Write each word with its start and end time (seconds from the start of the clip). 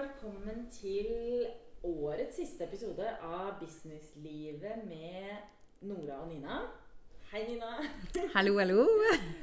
velkommen 0.00 0.62
til 0.72 1.46
årets 1.84 2.38
siste 2.38 2.64
episode 2.64 3.04
av 3.20 3.58
Businesslivet 3.60 4.84
med 4.88 5.82
Nora 5.84 6.22
og 6.22 6.30
Nina. 6.30 6.60
Hei, 7.28 7.42
Nina. 7.50 7.74
Hallo, 8.34 8.54
hallo. 8.58 8.86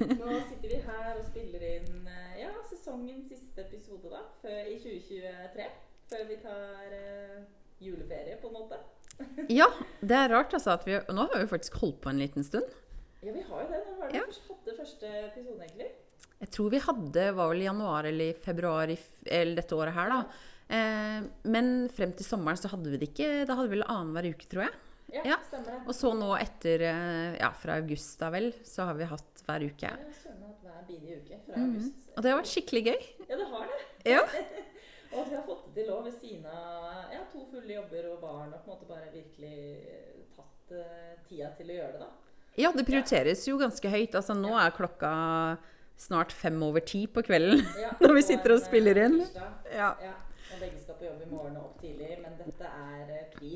Nå 0.01 0.39
sitter 0.49 0.71
vi 0.71 0.79
her 0.87 1.11
og 1.19 1.27
spiller 1.27 1.65
inn 1.67 2.09
eh, 2.09 2.39
ja, 2.41 2.49
sesongens 2.71 3.29
siste 3.29 3.67
episode 3.67 4.09
da, 4.09 4.23
før, 4.41 4.57
i 4.71 4.79
2023. 4.81 5.67
Før 6.09 6.25
vi 6.31 6.39
tar 6.41 6.97
uh, 7.03 7.37
juleferie, 7.83 8.39
på 8.41 8.49
en 8.49 8.57
måte. 8.57 8.81
Ja, 9.59 9.69
det 10.01 10.17
er 10.23 10.33
rart 10.33 10.57
altså 10.57 10.73
at 10.73 10.83
vi 10.89 10.97
Nå 11.13 11.27
har 11.31 11.41
vi 11.41 11.47
faktisk 11.53 11.77
holdt 11.83 12.01
på 12.01 12.09
en 12.15 12.23
liten 12.23 12.45
stund. 12.47 12.65
Ja, 13.21 13.29
vi 13.33 13.45
har 13.45 13.61
jo 13.61 13.69
det. 13.75 13.85
Nå 13.91 13.95
var 14.01 14.09
det 14.09 14.23
Ja. 14.23 14.25
første, 14.25 14.77
første 14.81 15.13
episoden, 15.27 15.61
egentlig? 15.69 15.93
Jeg 16.39 16.51
tror 16.53 16.69
vi 16.73 16.79
hadde 16.83 17.23
var 17.37 17.49
vel 17.49 17.63
i 17.63 17.67
januar 17.69 18.05
eller 18.05 18.31
i 18.31 18.35
februar 18.37 18.91
eller 18.91 19.55
dette 19.57 19.75
året 19.77 19.95
her, 19.95 20.11
da. 20.13 20.19
Eh, 20.67 21.23
men 21.49 21.71
frem 21.95 22.11
til 22.13 22.27
sommeren 22.27 22.59
så 22.59 22.69
hadde 22.73 22.91
vi 22.93 22.99
det 23.01 23.09
ikke. 23.13 23.29
Da 23.49 23.55
hadde 23.57 23.71
vi 23.71 23.77
vel 23.79 23.87
annenhver 23.89 24.29
uke, 24.35 24.49
tror 24.51 24.67
jeg. 24.67 24.75
Ja, 25.15 25.21
Ja. 25.23 25.37
stemmer 25.47 25.71
det. 25.71 25.79
Og 25.87 25.95
så 25.95 26.11
nå 26.13 26.33
etter 26.35 26.81
eh, 26.83 27.37
Ja, 27.39 27.51
fra 27.55 27.77
august 27.79 28.19
da 28.19 28.29
vel, 28.29 28.51
så 28.67 28.85
har 28.89 28.97
vi 28.99 29.07
hatt 29.07 29.43
hver 29.47 29.63
uke. 29.63 29.87
Ja, 29.87 30.13
søren 30.21 30.43
hver 30.61 30.81
bidige 30.87 31.21
uke 31.23 31.39
fra 31.45 31.61
august. 31.63 32.09
Og 32.15 32.21
det 32.23 32.31
har 32.33 32.41
vært 32.41 32.51
skikkelig 32.51 32.83
gøy. 32.89 33.07
Ja, 33.29 33.35
det 33.39 33.47
har 33.53 33.71
det. 33.71 33.79
Ja. 34.11 34.23
Og 35.13 35.21
at 35.23 35.29
vi 35.31 35.35
har 35.37 35.45
fått 35.47 35.65
det 35.73 35.85
til 35.85 35.93
òg 35.95 36.03
ved 36.03 36.15
siden 36.19 36.45
av 36.51 37.13
ja, 37.15 37.21
to 37.31 37.45
fulle 37.49 37.73
jobber 37.77 38.09
og 38.11 38.17
barn, 38.21 38.51
og 38.53 38.59
på 38.65 38.67
en 38.67 38.73
måte 38.75 38.89
bare 38.89 39.07
virkelig 39.13 39.53
tatt 40.35 40.73
uh, 40.75 41.13
tida 41.29 41.47
til 41.55 41.71
å 41.71 41.77
gjøre 41.77 41.93
det, 41.93 42.01
da. 42.03 42.09
Ja, 42.59 42.71
det 42.75 42.83
prioriteres 42.85 43.45
jo 43.47 43.55
ganske 43.61 43.89
høyt. 43.93 44.17
Altså 44.19 44.35
nå 44.35 44.51
er 44.59 44.75
klokka 44.75 45.11
snart 45.97 46.31
fem 46.31 46.61
over 46.63 46.83
ti 46.85 47.05
på 47.07 47.23
kvelden. 47.25 47.65
Ja, 47.83 47.91
Når 48.01 48.13
vi 48.19 48.23
sitter 48.29 48.55
og 48.55 48.61
eh, 48.61 48.65
spiller 48.67 48.99
inn. 49.05 49.19
Ja. 49.73 49.91
Ja, 50.01 50.13
og 50.53 50.61
begge 50.61 50.79
skal 50.81 50.97
på 50.99 51.07
jobb 51.07 51.23
i 51.25 51.29
morgen 51.31 51.57
og 51.59 51.71
opp 51.71 51.81
tidlig, 51.81 52.19
men 52.21 52.37
dette 52.39 52.69
er 52.69 53.09
eh, 53.15 53.25
pri. 53.33 53.51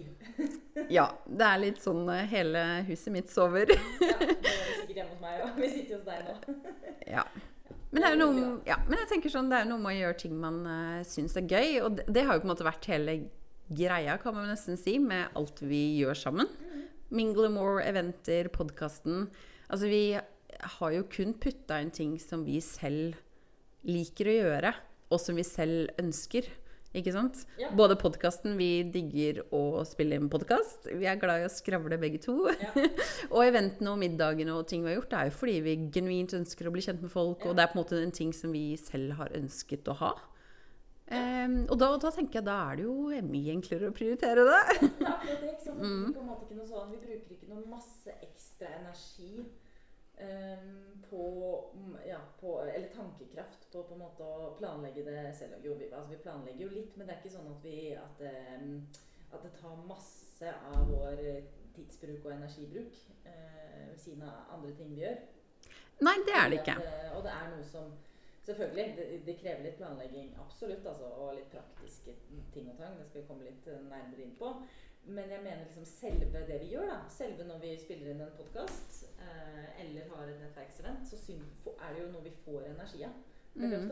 ja. 0.97 1.07
Det 1.25 1.47
er 1.47 1.61
litt 1.61 1.79
sånn 1.83 2.03
eh, 2.13 2.25
hele 2.31 2.65
huset 2.89 3.13
mitt 3.15 3.31
sover. 3.31 3.71
Ja, 3.71 4.17
det 4.19 4.41
gjør 4.41 4.73
sikkert 4.73 4.99
hjemme 4.99 5.13
hos 5.13 5.23
meg 5.23 5.45
òg. 5.45 5.61
Vi 5.61 5.71
sitter 5.77 5.99
hos 5.99 6.05
deg 6.09 6.27
nå. 6.27 6.59
Ja. 7.17 7.25
Men, 7.91 8.05
er 8.07 8.13
noe, 8.15 8.43
ja, 8.63 8.77
men 8.87 9.01
jeg 9.01 9.07
tenker 9.09 9.31
sånn, 9.33 9.49
det 9.51 9.57
er 9.57 9.65
jo 9.65 9.73
noe 9.73 9.83
med 9.83 9.97
å 9.97 9.99
gjøre 9.99 10.15
ting 10.21 10.35
man 10.39 10.61
uh, 10.63 10.99
syns 11.03 11.33
er 11.35 11.43
gøy. 11.43 11.73
Og 11.83 11.97
det, 11.97 12.05
det 12.07 12.23
har 12.23 12.37
jo 12.37 12.43
på 12.43 12.47
en 12.47 12.51
måte 12.53 12.67
vært 12.67 12.87
hele 12.87 13.15
greia, 13.67 14.15
kan 14.21 14.35
man 14.35 14.47
nesten 14.47 14.79
si, 14.79 14.95
med 14.99 15.35
alt 15.35 15.59
vi 15.59 15.81
gjør 15.99 16.15
sammen. 16.15 16.47
Mingle 17.11 17.49
More, 17.51 17.83
eventer, 17.83 18.47
podkasten. 18.53 19.25
Altså 19.67 19.91
vi 19.91 20.03
har 20.77 20.95
jo 20.95 21.03
kun 21.11 21.35
putta 21.41 21.79
inn 21.81 21.91
ting 21.93 22.15
som 22.21 22.45
vi 22.47 22.59
selv 22.63 23.15
liker 23.87 24.29
å 24.29 24.37
gjøre, 24.39 24.73
og 25.11 25.19
som 25.21 25.37
vi 25.39 25.45
selv 25.47 25.91
ønsker. 26.01 26.47
Ikke 26.91 27.13
sant? 27.15 27.45
Ja. 27.55 27.69
Både 27.71 27.95
podkasten 27.95 28.57
Vi 28.59 28.83
digger 28.91 29.45
å 29.55 29.79
spille 29.87 30.17
inn 30.19 30.27
podkast. 30.31 30.89
Vi 30.91 31.07
er 31.07 31.19
glad 31.21 31.39
i 31.39 31.45
å 31.47 31.51
skravle 31.51 31.95
begge 32.01 32.19
to. 32.19 32.35
Ja. 32.51 32.71
og 33.33 33.45
eventene 33.45 33.93
og 33.93 34.01
middagene 34.01 34.57
og 34.57 34.67
ting 34.67 34.83
vi 34.83 34.91
har 34.91 34.99
gjort, 34.99 35.13
det 35.13 35.21
er 35.21 35.29
jo 35.29 35.37
fordi 35.37 35.55
vi 35.63 35.77
genuint 35.95 36.35
ønsker 36.35 36.67
å 36.67 36.73
bli 36.75 36.83
kjent 36.83 37.05
med 37.05 37.13
folk, 37.13 37.45
Ja. 37.45 37.51
og 37.53 37.55
det 37.55 37.63
er 37.63 37.71
på 37.71 37.77
en 37.77 37.83
måte 37.85 38.01
en 38.03 38.11
ting 38.11 38.35
som 38.35 38.51
vi 38.51 38.75
selv 38.81 39.15
har 39.21 39.31
ønsket 39.39 39.87
å 39.87 39.95
ha. 40.03 40.11
Um, 41.11 41.65
og 41.67 41.75
da, 41.75 41.89
da 41.99 42.09
tenker 42.15 42.39
jeg 42.39 42.47
da 42.47 42.57
er 42.71 42.77
det 42.79 42.85
jo 42.85 43.23
mye 43.27 43.51
enklere 43.51 43.89
å 43.89 43.95
prioritere 43.95 44.45
det. 44.47 44.61
Det 45.01 45.09
er 45.11 45.41
det, 45.41 45.49
ikke 45.57 45.65
sant? 45.65 45.81
Mm. 45.81 46.13
Vi, 46.47 46.67
sånn, 46.69 46.91
vi 46.93 46.99
bruker 47.01 47.33
ikke 47.35 47.49
noe 47.51 47.65
masse 47.71 48.13
ekstra 48.23 48.69
energi 48.77 49.43
på, 51.09 51.23
mm, 51.73 51.95
ja, 52.07 52.19
på 52.39 52.61
Eller 52.61 52.87
tankekraft 52.95 53.71
på 53.71 53.83
på 53.83 53.95
en 53.95 54.03
måte 54.03 54.23
å 54.23 54.51
planlegge 54.59 55.03
det 55.07 55.23
selv. 55.37 55.57
Jo, 55.65 55.73
vi, 55.79 55.89
altså, 55.91 56.11
vi 56.11 56.19
planlegger 56.23 56.65
jo 56.65 56.75
litt, 56.75 56.93
men 56.97 57.07
det 57.07 57.15
er 57.15 57.23
ikke 57.23 57.33
sånn 57.33 57.49
at, 57.51 57.65
vi, 57.65 57.79
at, 57.99 58.21
det, 58.21 58.35
at 59.31 59.43
det 59.43 59.51
tar 59.57 59.81
masse 59.89 60.53
av 60.71 60.85
vår 60.91 61.25
tidsbruk 61.75 62.25
og 62.25 62.31
energibruk 62.35 63.01
eh, 63.25 63.89
ved 63.89 63.99
siden 63.99 64.23
av 64.27 64.55
andre 64.57 64.71
ting 64.77 64.95
vi 64.95 65.03
gjør. 65.03 65.19
Nei, 66.01 66.15
det 66.27 66.37
er 66.37 66.49
det 66.49 66.61
ikke. 66.61 66.77
at, 66.79 66.87
eh, 66.87 67.11
og 67.17 67.27
det 67.27 67.35
er 67.35 67.51
noe 67.55 67.67
som 67.73 67.91
Selvfølgelig, 68.41 68.93
det, 68.97 69.03
det 69.25 69.35
krever 69.37 69.61
litt 69.61 69.75
planlegging, 69.77 70.31
absolutt, 70.41 70.85
altså, 70.89 71.11
og 71.13 71.35
litt 71.37 71.51
praktiske 71.53 72.15
ting 72.55 72.71
og 72.71 72.79
tang. 72.79 72.95
Det 72.97 73.05
skal 73.05 73.21
vi 73.21 73.27
komme 73.27 73.45
litt 73.45 73.67
eh, 73.69 73.83
nærmere 73.85 74.23
inn 74.25 74.33
på. 74.39 74.49
Men 75.03 75.31
jeg 75.33 75.41
mener 75.41 75.63
liksom 75.65 75.85
selve 75.85 76.43
det 76.47 76.59
vi 76.61 76.71
gjør, 76.75 76.85
da, 76.91 76.99
selve 77.09 77.45
når 77.47 77.61
vi 77.63 77.71
spiller 77.81 78.11
inn 78.11 78.21
en 78.21 78.35
podkast 78.37 79.01
eh, 79.17 79.81
eller 79.81 80.09
har 80.13 80.29
et 80.29 80.41
nettverksevent, 80.43 81.07
så 81.09 81.17
er 81.73 81.95
det 81.95 82.03
jo 82.03 82.11
noe 82.13 82.25
vi 82.27 82.33
får 82.45 82.67
energi 82.69 83.01
av. 83.07 83.15
Mm. 83.55 83.89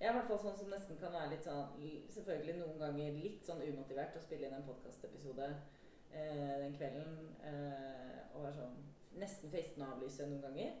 Jeg 0.00 0.08
er 0.08 0.12
i 0.12 0.16
hvert 0.16 0.28
fall 0.28 0.40
sånn 0.42 0.56
som 0.58 0.72
nesten 0.72 0.98
kan 1.00 1.12
være 1.14 1.30
litt 1.32 1.44
sånn 1.46 1.84
Selvfølgelig 2.12 2.56
noen 2.58 2.80
ganger 2.80 3.20
litt 3.22 3.46
sånn 3.46 3.62
umotivert 3.64 4.16
å 4.18 4.24
spille 4.24 4.48
inn 4.48 4.56
en 4.56 4.66
podkastepisode 4.66 5.46
eh, 5.46 6.56
den 6.64 6.74
kvelden. 6.76 7.30
Eh, 7.44 8.18
og 8.36 8.48
er 8.48 8.58
sånn 8.58 8.76
nesten 9.20 9.52
fristende 9.52 9.86
å 9.88 9.96
avlyse 9.96 10.26
noen 10.28 10.44
ganger. 10.44 10.74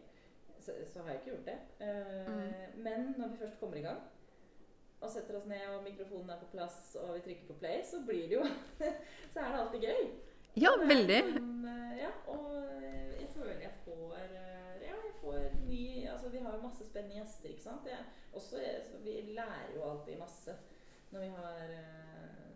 Så, 0.56 0.74
så 0.90 1.04
har 1.04 1.14
jeg 1.14 1.22
ikke 1.22 1.32
gjort 1.34 1.48
det. 1.52 1.58
Eh, 1.86 2.76
Men 2.80 3.12
når 3.16 3.32
vi 3.32 3.42
først 3.44 3.60
kommer 3.60 3.80
i 3.80 3.86
gang 3.86 4.02
og 5.00 5.10
setter 5.12 5.36
oss 5.38 5.44
ned, 5.50 5.64
og 5.74 5.82
mikrofonen 5.84 6.30
er 6.32 6.38
på 6.40 6.48
plass, 6.54 6.78
og 7.00 7.14
vi 7.18 7.20
trykker 7.26 7.50
på 7.50 7.58
play, 7.60 7.82
så 7.84 8.00
blir 8.06 8.24
det 8.30 8.38
jo 8.38 8.44
Så 9.32 9.42
er 9.42 9.50
det 9.52 9.60
alltid 9.60 9.84
gøy. 9.84 10.06
Ja, 10.56 10.70
veldig. 10.88 11.18
liksom, 11.26 11.64
eh, 11.68 11.96
ja, 12.00 12.12
og 12.32 12.46
eh, 12.80 13.10
jeg 13.20 13.28
føler 13.34 13.58
jeg 13.66 13.74
får 13.84 14.14
eh, 14.24 14.86
Ja, 14.86 14.94
jeg 14.96 15.16
får 15.20 15.42
ny 15.68 15.82
Altså, 16.08 16.30
vi 16.32 16.40
har 16.40 16.54
jo 16.56 16.62
masse 16.64 16.86
spennende 16.88 17.18
gjester, 17.20 17.50
ikke 17.52 17.66
sant. 17.66 17.90
Jeg, 17.90 18.00
også, 18.32 18.62
så 18.88 19.02
vi 19.04 19.18
lærer 19.36 19.74
jo 19.76 19.84
alltid 19.90 20.16
masse 20.20 20.56
når 21.12 21.20
vi 21.22 21.28
har, 21.36 21.68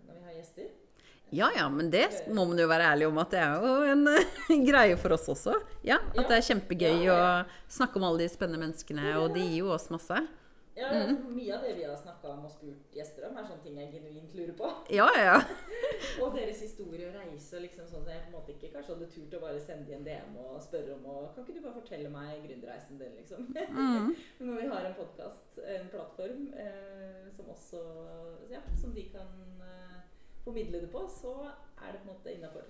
når 0.08 0.16
vi 0.16 0.22
har 0.24 0.32
gjester. 0.40 0.70
Ja 1.30 1.46
ja, 1.54 1.68
men 1.70 1.92
det 1.92 2.08
må 2.34 2.42
man 2.50 2.58
jo 2.58 2.64
være 2.66 2.88
ærlig 2.90 3.06
om 3.06 3.18
at 3.22 3.30
det 3.30 3.38
er 3.44 3.62
jo 3.62 3.76
en 3.92 4.64
greie 4.70 4.96
for 4.98 5.14
oss 5.14 5.28
også. 5.30 5.54
Ja, 5.86 6.00
At 6.16 6.26
det 6.26 6.40
er 6.40 6.46
kjempegøy 6.48 7.04
Ja, 7.04 7.12
å 7.14 7.18
ja. 7.20 7.28
snakke 7.70 8.00
om 8.00 8.08
alle 8.08 8.24
de 8.24 8.32
spennende 8.32 8.64
menneskene, 8.64 9.12
og 9.20 9.36
de 9.36 9.44
gir 9.44 9.60
jo 9.60 9.70
oss 9.76 9.86
masse. 9.94 10.18
Ja, 10.80 10.90
Mm. 10.90 11.18
Mye 11.36 11.54
av 11.56 11.62
det 11.66 11.74
vi 11.76 11.84
har 11.84 11.96
snakka 11.96 12.28
om 12.32 12.44
og 12.46 12.50
spurt 12.50 12.94
gjester 12.96 13.26
om, 13.28 13.36
er 13.36 13.44
sånne 13.48 13.62
ting 13.62 13.76
jeg 13.78 13.92
genuint 13.92 14.34
lurer 14.38 14.54
på. 14.56 14.70
Ja 14.98 15.08
ja. 15.18 15.34
Og 16.24 16.34
deres 16.34 16.60
historie 16.64 17.08
og 17.10 17.14
reise. 17.18 17.60
liksom 17.60 17.86
sånn 17.88 18.06
at 18.06 18.14
Jeg 18.14 18.22
på 18.24 18.30
en 18.30 18.36
måte 18.38 18.54
ikke 18.54 18.70
kanskje 18.74 18.94
hadde 18.94 19.08
turt 19.12 19.36
å 19.36 19.40
bare 19.42 19.60
sende 19.60 19.92
i 19.92 19.94
en 19.98 20.04
DM 20.06 20.36
og 20.40 20.56
spørre 20.64 20.94
om 20.96 21.04
og, 21.06 21.34
Kan 21.34 21.44
ikke 21.44 21.58
du 21.58 21.62
bare 21.66 21.76
fortelle 21.80 22.08
meg 22.12 22.40
gründerreisen 22.46 22.98
din, 23.00 23.14
liksom? 23.20 23.46
Mm. 23.80 24.14
Når 24.40 24.60
vi 24.62 24.66
har 24.72 24.86
en 24.88 24.96
podkast, 24.98 25.58
en 25.76 25.88
plattform, 25.92 26.48
eh, 26.56 27.28
som 27.36 27.48
også 27.52 27.82
Ja, 28.50 28.60
som 28.80 28.94
de 28.96 29.04
kan 29.12 29.30
eh, 29.60 29.98
formidle 30.44 30.80
det 30.80 30.90
på, 30.92 31.04
så 31.12 31.34
er 31.80 31.92
det 31.92 32.00
på 32.00 32.08
en 32.08 32.14
måte 32.14 32.32
innafor. 32.32 32.64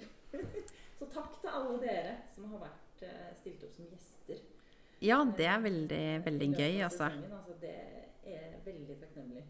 så 0.98 1.06
takk 1.14 1.38
til 1.40 1.48
alle 1.50 1.78
dere 1.82 2.16
som 2.34 2.50
har 2.52 2.58
vært 2.66 3.02
eh, 3.06 3.30
stilt 3.38 3.62
opp 3.64 3.72
som 3.78 3.86
gjester. 3.86 4.42
Ja, 5.00 5.22
det 5.36 5.46
er 5.48 5.60
veldig, 5.64 6.04
veldig 6.26 6.48
gøy, 6.52 6.80
altså. 6.84 7.08
altså. 7.08 7.56
Det 7.60 7.72
er 8.28 8.56
veldig 8.66 9.00
takknemlig 9.00 9.46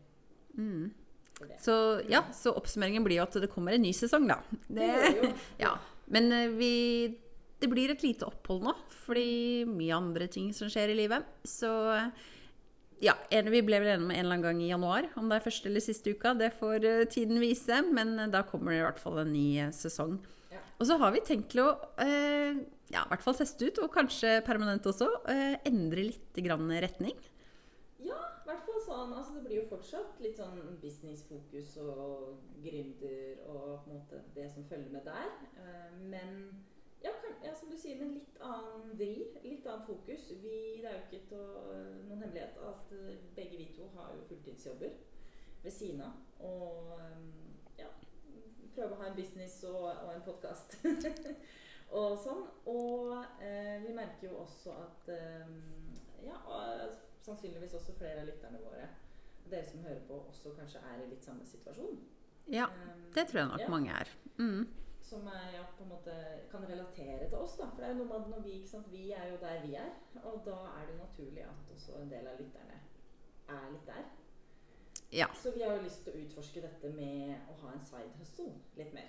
Mm. 0.59 0.91
Så 1.57 1.75
ja, 2.11 2.21
så 2.37 2.53
oppsummeringen 2.53 3.05
blir 3.07 3.17
jo 3.17 3.25
at 3.25 3.37
det 3.41 3.49
kommer 3.53 3.73
en 3.73 3.85
ny 3.85 3.93
sesong, 3.97 4.27
da. 4.29 4.41
Det. 4.69 4.91
Ja, 5.63 5.77
men 6.13 6.29
eh, 6.37 6.51
vi 6.53 6.75
Det 7.61 7.69
blir 7.69 7.93
et 7.93 8.03
lite 8.05 8.25
opphold 8.25 8.65
nå, 8.65 8.75
fordi 9.07 9.65
mye 9.69 9.97
andre 9.97 10.29
ting 10.33 10.51
som 10.57 10.69
skjer 10.73 10.93
i 10.93 10.99
livet. 10.99 11.25
Så 11.45 11.71
eh, 11.93 12.29
ja, 13.05 13.15
vi 13.31 13.63
ble 13.65 13.81
vel 13.81 13.95
enige 13.95 14.09
med 14.09 14.19
en 14.19 14.25
eller 14.27 14.37
annen 14.37 14.47
gang 14.47 14.63
i 14.65 14.71
januar, 14.71 15.09
om 15.21 15.29
det 15.29 15.39
er 15.39 15.47
første 15.47 15.69
eller 15.69 15.85
siste 15.85 16.13
uka. 16.13 16.35
Det 16.37 16.53
får 16.57 16.85
eh, 16.89 17.07
tiden 17.09 17.41
vise, 17.41 17.81
men 17.93 18.17
da 18.33 18.45
kommer 18.49 18.73
det 18.75 18.83
i 18.83 18.87
hvert 18.87 19.01
fall 19.01 19.23
en 19.23 19.33
ny 19.33 19.49
sesong. 19.77 20.19
Og 20.81 20.87
så 20.89 20.97
har 20.97 21.13
vi 21.13 21.21
tenkt 21.21 21.51
til 21.53 21.61
å 21.67 21.73
eh, 22.01 22.57
ja, 22.91 23.03
i 23.05 23.11
hvert 23.13 23.25
fall 23.25 23.37
teste 23.37 23.69
ut, 23.69 23.83
og 23.85 23.93
kanskje 23.95 24.39
permanent 24.47 24.87
også, 24.89 25.11
eh, 25.31 25.59
endre 25.69 26.07
litt 26.09 26.41
retning. 26.41 27.19
Ja, 28.01 28.17
i 28.17 28.49
hvert 28.49 28.65
fall 28.65 28.81
sånn. 28.87 29.13
Altså, 29.13 29.37
det 29.37 29.45
blir 29.45 29.61
jo 29.61 29.69
fortsatt 29.69 30.19
litt 30.25 30.41
sånn 30.41 30.57
businessfokus 30.81 31.77
og 31.85 32.41
gründer 32.65 33.45
og 33.47 33.85
på 33.85 33.91
en 33.91 33.99
måte 33.99 34.23
det 34.35 34.49
som 34.51 34.65
følger 34.65 34.91
med 34.91 35.05
der. 35.05 35.29
Eh, 35.61 35.93
Men 36.01 36.65
ja, 37.03 37.13
kan, 37.23 37.37
ja, 37.45 37.55
som 37.55 37.71
du 37.71 37.77
sier, 37.77 38.01
med 38.01 38.17
litt 38.17 38.41
annen 38.41 38.97
vri. 38.97 39.15
Litt 39.45 39.67
annet 39.67 39.87
fokus. 39.87 40.27
Vi, 40.43 40.81
det 40.81 40.89
er 40.89 40.99
jo 40.99 41.07
ikke 41.07 41.29
til 41.29 41.47
noen 42.09 42.25
hemmelighet 42.25 42.59
at 42.73 42.93
eh, 42.97 43.21
begge 43.37 43.61
vi 43.61 43.71
to 43.77 43.89
har 43.95 44.15
jo 44.17 44.27
fulltidsjobber 44.33 44.99
ved 45.63 45.73
siden 45.73 46.03
av. 46.09 46.19
Og 46.41 46.97
eh, 46.99 47.85
ja, 47.85 47.93
prøve 48.75 48.97
å 48.97 49.01
ha 49.03 49.11
en 49.11 49.19
business 49.19 49.61
og, 49.69 49.87
og 49.91 50.13
en 50.15 50.25
podkast. 50.27 50.79
og 52.01 52.17
sånn. 52.23 52.43
Og 52.71 53.15
eh, 53.43 53.77
vi 53.85 53.95
merker 53.97 54.31
jo 54.31 54.41
også 54.45 54.75
at 54.79 55.13
eh, 55.15 55.55
ja, 56.27 56.37
og 56.47 56.99
sannsynligvis 57.25 57.77
også 57.79 57.97
flere 57.99 58.23
av 58.23 58.29
lytterne 58.29 58.61
våre, 58.65 58.89
dere 59.51 59.67
som 59.67 59.83
hører 59.85 60.03
på, 60.09 60.19
også 60.31 60.55
kanskje 60.59 60.83
er 60.93 61.03
i 61.03 61.09
litt 61.11 61.25
samme 61.27 61.47
situasjon. 61.47 61.99
Ja, 62.51 62.67
um, 62.67 63.03
det 63.15 63.27
tror 63.29 63.43
jeg 63.43 63.51
nok 63.51 63.65
ja, 63.65 63.71
mange 63.71 63.97
er. 63.97 64.13
Mm. 64.39 64.63
Som 65.05 65.27
er, 65.31 65.47
ja, 65.55 65.65
på 65.77 65.85
en 65.85 65.93
måte 65.93 66.15
kan 66.51 66.65
relatere 66.69 67.29
til 67.29 67.39
oss. 67.39 67.57
da, 67.59 67.69
for 67.71 67.83
det 67.83 67.89
er 67.89 67.95
jo 67.95 68.01
noe 68.03 68.09
med 68.11 68.17
at 68.21 68.31
når 68.33 68.47
Vi 68.47 68.57
ikke 68.61 68.73
sant, 68.73 68.91
vi 68.93 69.11
er 69.17 69.29
jo 69.31 69.39
der 69.43 69.63
vi 69.67 69.75
er, 69.81 69.93
og 70.23 70.41
da 70.47 70.57
er 70.77 70.89
det 70.91 70.97
naturlig 71.01 71.45
at 71.47 71.75
også 71.75 71.99
en 72.01 72.13
del 72.13 72.31
av 72.31 72.41
lytterne 72.41 72.81
er 73.51 73.71
litt 73.75 73.87
der. 73.91 74.09
Ja. 75.13 75.27
Så 75.35 75.51
vi 75.55 75.63
har 75.65 75.75
jo 75.77 75.83
lyst 75.83 76.05
til 76.07 76.15
å 76.15 76.21
utforske 76.25 76.61
dette 76.63 76.91
med 76.95 77.35
å 77.51 77.57
ha 77.65 77.73
en 77.75 77.83
side 77.83 78.13
hustle 78.21 78.53
litt 78.79 78.93
mer. 78.95 79.09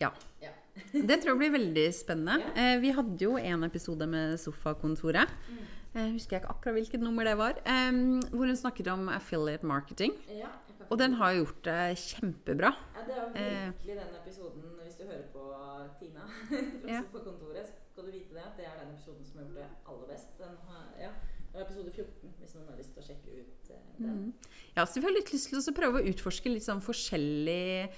Ja. 0.00 0.08
Ja. 0.42 0.50
Det 1.08 1.20
tror 1.22 1.34
jeg 1.34 1.40
blir 1.42 1.52
veldig 1.54 1.86
spennende. 1.94 2.40
Ja. 2.42 2.74
Eh, 2.74 2.80
vi 2.82 2.90
hadde 2.96 3.20
jo 3.24 3.36
en 3.38 3.62
episode 3.68 4.06
med 4.10 4.38
Sofakontoret. 4.42 5.30
Mm. 5.50 5.60
Eh, 5.94 6.08
husker 6.16 6.34
jeg 6.38 6.42
ikke 6.42 6.54
akkurat 6.56 6.74
hvilket 6.80 7.04
nummer 7.04 7.28
det 7.28 7.36
var. 7.38 7.60
Eh, 7.62 7.92
hvor 8.32 8.48
hun 8.50 8.58
snakket 8.58 8.88
om 8.94 9.08
affiliate 9.12 9.66
marketing. 9.66 10.16
Ja, 10.34 10.50
Og 10.90 10.98
den 11.00 11.14
har 11.20 11.32
gjort 11.32 11.62
det 11.64 11.96
kjempebra. 12.00 12.72
Ja, 12.96 13.04
det 13.06 13.14
er 13.16 13.28
Eh. 13.34 13.70
virkelig 13.72 13.94
den 14.00 14.16
episoden 14.22 14.64
Hvis 14.84 14.96
du 14.98 15.04
hører 15.04 15.28
på 15.32 15.44
Tina 16.00 16.26
fra. 16.48 16.98
Sofakontoret, 17.06 17.70
skal 17.92 18.04
du 18.04 18.10
vite 18.10 18.34
det 18.34 18.44
det 18.58 18.66
er 18.66 18.74
den 18.82 18.90
episoden 18.94 19.24
som 19.24 19.38
har 19.38 19.46
gjort 19.46 19.56
det 19.56 19.68
aller 19.88 20.06
best. 20.10 20.34
Den 20.38 20.56
har, 20.68 20.82
ja, 21.00 21.10
episode 21.62 21.90
14, 21.94 22.23
hvis 22.54 22.60
noen 22.62 22.70
har 22.70 22.78
lyst 22.78 22.94
til 22.94 23.02
å 23.02 23.06
sjekke 23.10 23.36
ut 23.42 23.70
eh, 23.74 23.84
den. 23.98 24.18
Mm. 24.24 24.50
Ja, 24.76 24.84
så 24.86 25.00
vi 25.00 25.06
har 25.08 25.14
litt 25.16 25.32
lyst 25.34 25.50
til 25.50 25.58
å 25.58 25.74
prøve 25.76 26.00
å 26.02 26.10
utforske 26.12 26.52
litt 26.52 26.66
sånn 26.66 26.82
forskjellige 26.84 27.88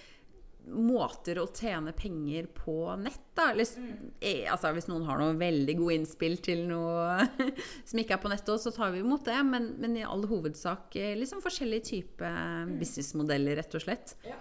måter 0.66 1.38
å 1.38 1.44
tjene 1.54 1.92
penger 1.94 2.48
på 2.56 2.74
nett, 2.98 3.20
da. 3.38 3.50
Eller, 3.52 3.68
Mm. 3.78 4.10
eh, 4.20 4.48
altså, 4.50 4.72
hvis 4.74 4.88
noen 4.88 5.04
har 5.06 5.18
noen 5.20 5.38
veldig 5.38 5.76
gode 5.78 5.94
innspill 6.00 6.34
til 6.42 6.64
noe 6.66 7.28
som 7.86 8.00
ikke 8.02 8.16
er 8.16 8.22
på 8.24 8.32
nettet, 8.32 8.58
så 8.64 8.72
tar 8.74 8.90
vi 8.90 8.98
imot 9.04 9.24
det. 9.28 9.36
Men, 9.46 9.76
men 9.78 9.96
i 9.96 10.02
all 10.02 10.26
hovedsak 10.26 10.96
liksom 11.20 11.40
forskjellige 11.44 11.84
typer 11.92 12.66
businessmodeller, 12.80 13.60
rett 13.60 13.74
og 13.78 13.84
slett. 13.86 14.16
Ja. 14.26 14.34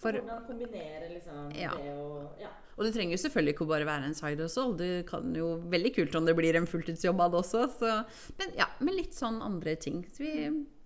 For- 0.00 0.16
Hvordan 0.16 0.46
kombinere 0.48 1.10
liksom 1.12 1.50
Ja. 1.60 1.74
det 1.76 1.90
og 1.92 2.40
Ja. 2.40 2.48
Og 2.78 2.86
det 2.86 2.94
trenger 2.94 3.12
jo 3.12 3.20
selvfølgelig 3.28 3.52
ikke 3.54 3.64
å 3.66 3.68
bare 3.68 3.84
være 3.84 4.04
en 4.08 4.14
side 4.16 4.40
hustle. 4.40 4.74
Det 4.78 5.06
kan 5.06 5.34
jo 5.36 5.58
veldig 5.68 5.90
kult 5.94 6.14
om 6.16 6.24
det 6.24 6.34
blir 6.38 6.56
en 6.56 6.64
fulltidsjobb 6.66 7.20
av 7.20 7.30
det 7.34 7.40
også. 7.42 7.66
Så, 7.78 7.90
men 8.38 8.54
ja, 8.56 8.64
med 8.80 8.94
litt 8.96 9.12
sånn 9.12 9.42
andre 9.44 9.74
ting. 9.76 9.98
Så 10.08 10.24
vi 10.24 10.32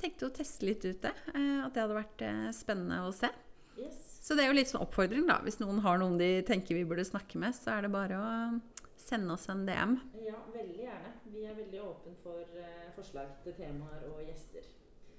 tenkte 0.02 0.26
å 0.26 0.32
teste 0.34 0.66
litt 0.66 0.84
ut 0.84 1.00
det. 1.06 1.12
eh, 1.34 1.60
At 1.64 1.72
det 1.74 1.84
hadde 1.84 1.94
vært 2.00 2.22
eh, 2.26 2.48
spennende 2.50 2.98
å 3.06 3.12
se. 3.14 3.30
Yes. 3.78 4.18
Så 4.24 4.34
det 4.34 4.42
er 4.44 4.48
jo 4.50 4.58
litt 4.58 4.66
sånn 4.72 4.82
oppfordring, 4.82 5.26
da. 5.28 5.38
Hvis 5.44 5.60
noen 5.60 5.78
har 5.82 5.98
noen 5.98 6.18
de 6.18 6.42
tenker 6.42 6.74
vi 6.74 6.82
burde 6.84 7.04
snakke 7.06 7.36
med, 7.38 7.54
så 7.54 7.78
er 7.78 7.82
det 7.82 7.92
bare 7.92 8.18
å 8.18 8.60
sende 8.96 9.30
oss 9.36 9.46
en 9.52 9.64
DM. 9.66 10.00
Ja, 10.26 10.34
veldig 10.52 10.80
gjerne. 10.88 11.12
Vi 11.30 11.44
er 11.44 11.54
veldig 11.54 11.80
åpne 11.80 12.16
for 12.24 12.40
eh, 12.58 12.90
forslag 12.96 13.28
til 13.44 13.52
temaer 13.52 14.02
og 14.10 14.18
gjester. 14.26 14.66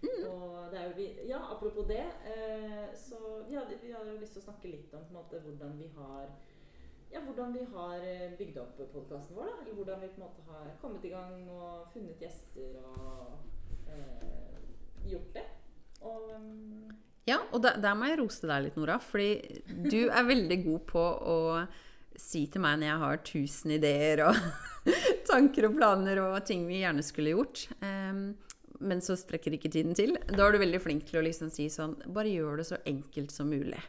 Mm. 0.01 0.25
Og 0.29 0.71
det 0.71 0.79
er 0.79 0.89
jo 0.89 0.95
vi, 0.97 1.07
ja, 1.29 1.39
apropos 1.51 1.87
det, 1.89 2.03
eh, 2.31 2.89
så 2.97 3.19
vi 3.47 3.55
hadde, 3.55 3.79
vi 3.81 3.93
hadde 3.93 4.13
jo 4.13 4.19
lyst 4.21 4.35
til 4.37 4.43
å 4.43 4.47
snakke 4.49 4.73
litt 4.73 4.93
om 4.97 5.07
måte, 5.15 5.39
hvordan 5.45 5.77
vi 5.79 5.89
har 5.95 6.27
ja, 7.13 7.21
hvordan 7.23 7.53
vi 7.55 7.63
har 7.71 8.01
eh, 8.03 8.33
bygd 8.37 8.57
opp 8.59 8.79
podkasten 8.91 9.37
vår. 9.37 9.47
da, 9.47 9.57
Eller 9.61 9.77
hvordan 9.77 10.01
vi 10.03 10.11
på 10.11 10.19
en 10.19 10.25
måte 10.25 10.45
har 10.49 10.71
kommet 10.81 11.05
i 11.05 11.13
gang 11.13 11.49
og 11.53 11.85
funnet 11.93 12.21
gjester 12.21 12.79
og 12.81 13.37
eh, 13.87 14.57
gjort 15.07 15.33
det. 15.37 15.45
Og 16.01 16.31
um... 16.35 16.95
Ja, 17.25 17.39
og 17.51 17.63
der, 17.63 17.79
der 17.81 17.95
må 17.97 18.09
jeg 18.09 18.19
rose 18.19 18.45
deg 18.49 18.67
litt, 18.67 18.75
Nora. 18.77 18.99
Fordi 19.01 19.29
du 19.89 20.01
er 20.09 20.27
veldig 20.27 20.59
god 20.65 20.83
på 20.91 21.05
å 21.35 21.39
si 22.15 22.45
til 22.51 22.63
meg 22.63 22.79
når 22.79 22.89
jeg 22.89 23.01
har 23.01 23.23
tusen 23.27 23.73
ideer 23.75 24.21
og 24.27 24.37
tanker 25.29 25.69
og 25.69 25.79
planer 25.79 26.21
og 26.23 26.35
ting 26.47 26.67
vi 26.67 26.83
gjerne 26.83 27.05
skulle 27.05 27.33
gjort. 27.33 27.65
Em, 27.85 28.27
men 28.79 29.03
så 29.03 29.17
strekker 29.19 29.55
ikke 29.57 29.71
tiden 29.73 29.95
til. 29.97 30.15
Da 30.29 30.47
er 30.47 30.55
du 30.55 30.61
veldig 30.61 30.81
flink 30.83 31.05
til 31.09 31.21
å 31.21 31.25
liksom 31.25 31.51
si 31.53 31.67
sånn 31.71 31.95
Bare 32.15 32.31
gjør 32.31 32.61
det 32.61 32.67
så 32.69 32.79
enkelt 32.85 33.33
som 33.33 33.51
mulig. 33.51 33.81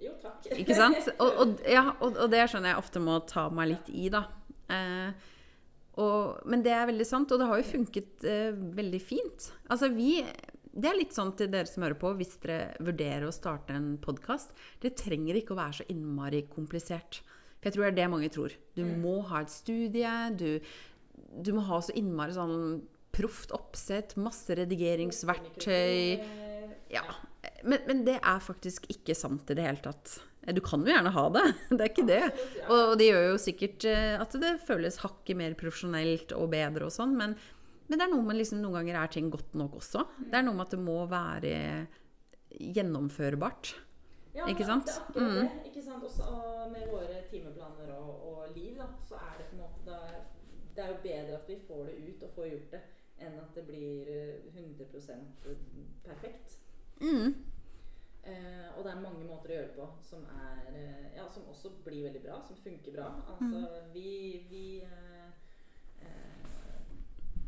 jo, 0.00 0.14
takk. 0.22 0.48
Ikke 0.56 0.76
sant? 0.78 1.10
Og, 1.18 1.42
og, 1.44 1.58
ja, 1.68 1.84
og, 2.00 2.16
og 2.16 2.30
det 2.32 2.40
er 2.42 2.50
sånn 2.50 2.68
jeg 2.68 2.80
ofte 2.80 3.02
må 3.04 3.18
ta 3.28 3.48
meg 3.52 3.74
litt 3.74 3.92
i, 3.92 4.08
da. 4.12 4.24
Eh, 4.70 5.28
men 6.48 6.62
det 6.64 6.72
er 6.72 6.88
veldig 6.88 7.06
sant, 7.06 7.32
og 7.32 7.40
det 7.40 7.48
har 7.50 7.60
jo 7.60 7.72
funket 7.74 8.24
eh, 8.28 8.54
veldig 8.54 9.00
fint. 9.02 9.50
Altså 9.68 9.90
vi 9.92 10.22
Det 10.70 10.86
er 10.86 10.96
litt 10.96 11.12
sånn 11.16 11.34
til 11.36 11.50
dere 11.50 11.66
som 11.66 11.82
hører 11.82 11.98
på, 11.98 12.12
hvis 12.16 12.38
dere 12.44 12.76
vurderer 12.78 13.26
å 13.26 13.34
starte 13.34 13.74
en 13.74 13.96
podkast. 14.00 14.54
Det 14.80 14.94
trenger 14.96 15.36
ikke 15.36 15.56
å 15.56 15.58
være 15.58 15.80
så 15.80 15.88
innmari 15.90 16.44
komplisert. 16.48 17.20
For 17.58 17.68
jeg 17.68 17.74
tror 17.74 17.84
det 17.84 17.90
er 17.90 17.98
det 17.98 18.10
mange 18.12 18.30
tror. 18.32 18.54
Du 18.78 18.84
må 18.86 19.18
ha 19.28 19.42
et 19.42 19.52
studie, 19.52 20.14
du, 20.38 20.60
du 21.42 21.50
må 21.56 21.64
ha 21.66 21.80
så 21.82 21.92
innmari 21.98 22.36
sånn 22.38 22.80
proft 23.12 23.50
oppsett, 23.56 24.16
masse 24.20 24.54
redigeringsverktøy. 24.58 26.20
Ja. 26.94 27.02
Men, 27.64 27.78
men 27.86 28.04
det 28.06 28.18
er 28.20 28.40
faktisk 28.42 28.86
ikke 28.92 29.14
sant 29.16 29.50
i 29.50 29.56
det 29.58 29.64
hele 29.66 29.82
tatt. 29.84 30.18
Du 30.56 30.60
kan 30.64 30.80
jo 30.82 30.88
gjerne 30.92 31.12
ha 31.12 31.24
det, 31.34 31.44
det 31.76 31.80
er 31.84 31.90
ikke 31.92 32.06
det. 32.08 32.20
Og 32.72 32.94
det 32.98 33.10
gjør 33.10 33.26
jo 33.32 33.38
sikkert 33.40 33.84
eh, 33.90 34.14
at 34.20 34.32
det 34.40 34.54
føles 34.66 34.96
hakket 35.02 35.36
mer 35.38 35.54
profesjonelt 35.60 36.32
og 36.36 36.48
bedre 36.54 36.88
og 36.88 36.94
sånn, 36.94 37.12
men, 37.18 37.34
men 37.90 37.98
det 38.00 38.06
er 38.06 38.12
noe 38.14 38.24
med 38.26 38.38
liksom, 38.40 38.62
noen 38.64 38.78
ganger 38.80 39.02
er 39.02 39.12
ting 39.12 39.28
godt 39.32 39.54
nok 39.60 39.76
også. 39.82 40.06
Det 40.24 40.38
er 40.40 40.46
noe 40.46 40.56
med 40.56 40.66
at 40.68 40.74
det 40.76 40.80
må 40.82 40.96
være 41.10 41.54
gjennomførbart. 42.60 43.74
Ja, 44.34 44.46
Ikke 44.46 44.64
sant? 44.66 44.86
Det 44.86 44.94
er 44.94 45.02
akkurat 45.02 45.30
Mm. 45.30 45.36
det. 45.40 45.70
Ikke 45.70 45.82
sant? 45.82 46.04
Også 46.06 46.22
og 46.22 46.70
med 46.72 46.86
våre 46.90 47.20
timeplaner 47.30 47.90
og, 47.96 48.10
og 48.30 48.56
liv, 48.56 48.76
da, 48.78 48.86
så 49.08 49.18
er 49.18 49.38
det 49.40 49.46
på 49.50 49.56
en 49.56 49.62
måte 49.64 49.84
da, 49.86 49.98
Det 50.74 50.84
er 50.84 50.88
jo 50.92 50.98
bedre 51.02 51.34
at 51.40 51.48
vi 51.50 51.56
får 51.66 51.80
det 51.88 51.96
ut 52.08 52.22
og 52.22 52.30
får 52.36 52.46
gjort 52.52 52.70
det, 52.76 52.80
enn 53.20 53.38
at 53.40 53.54
det 53.56 53.64
blir 53.68 54.08
eh, 54.08 54.46
100 54.54 54.86
perfekt. 56.04 56.58
Mm. 57.00 57.34
Eh, 58.22 58.66
og 58.76 58.84
det 58.84 58.90
er 58.92 59.00
mange 59.00 59.24
måter 59.24 59.50
å 59.50 59.54
gjøre 59.56 59.68
det 59.70 59.76
på 59.78 59.86
som, 60.04 60.24
er, 60.36 60.66
eh, 60.76 61.06
ja, 61.16 61.24
som 61.32 61.46
også 61.48 61.70
blir 61.84 62.04
veldig 62.08 62.22
bra, 62.26 62.40
som 62.46 62.56
funker 62.60 62.92
bra. 62.96 63.08
Altså, 63.32 63.62
vi, 63.94 64.10
vi 64.50 64.64
eh, 64.84 65.30
eh, 66.04 66.90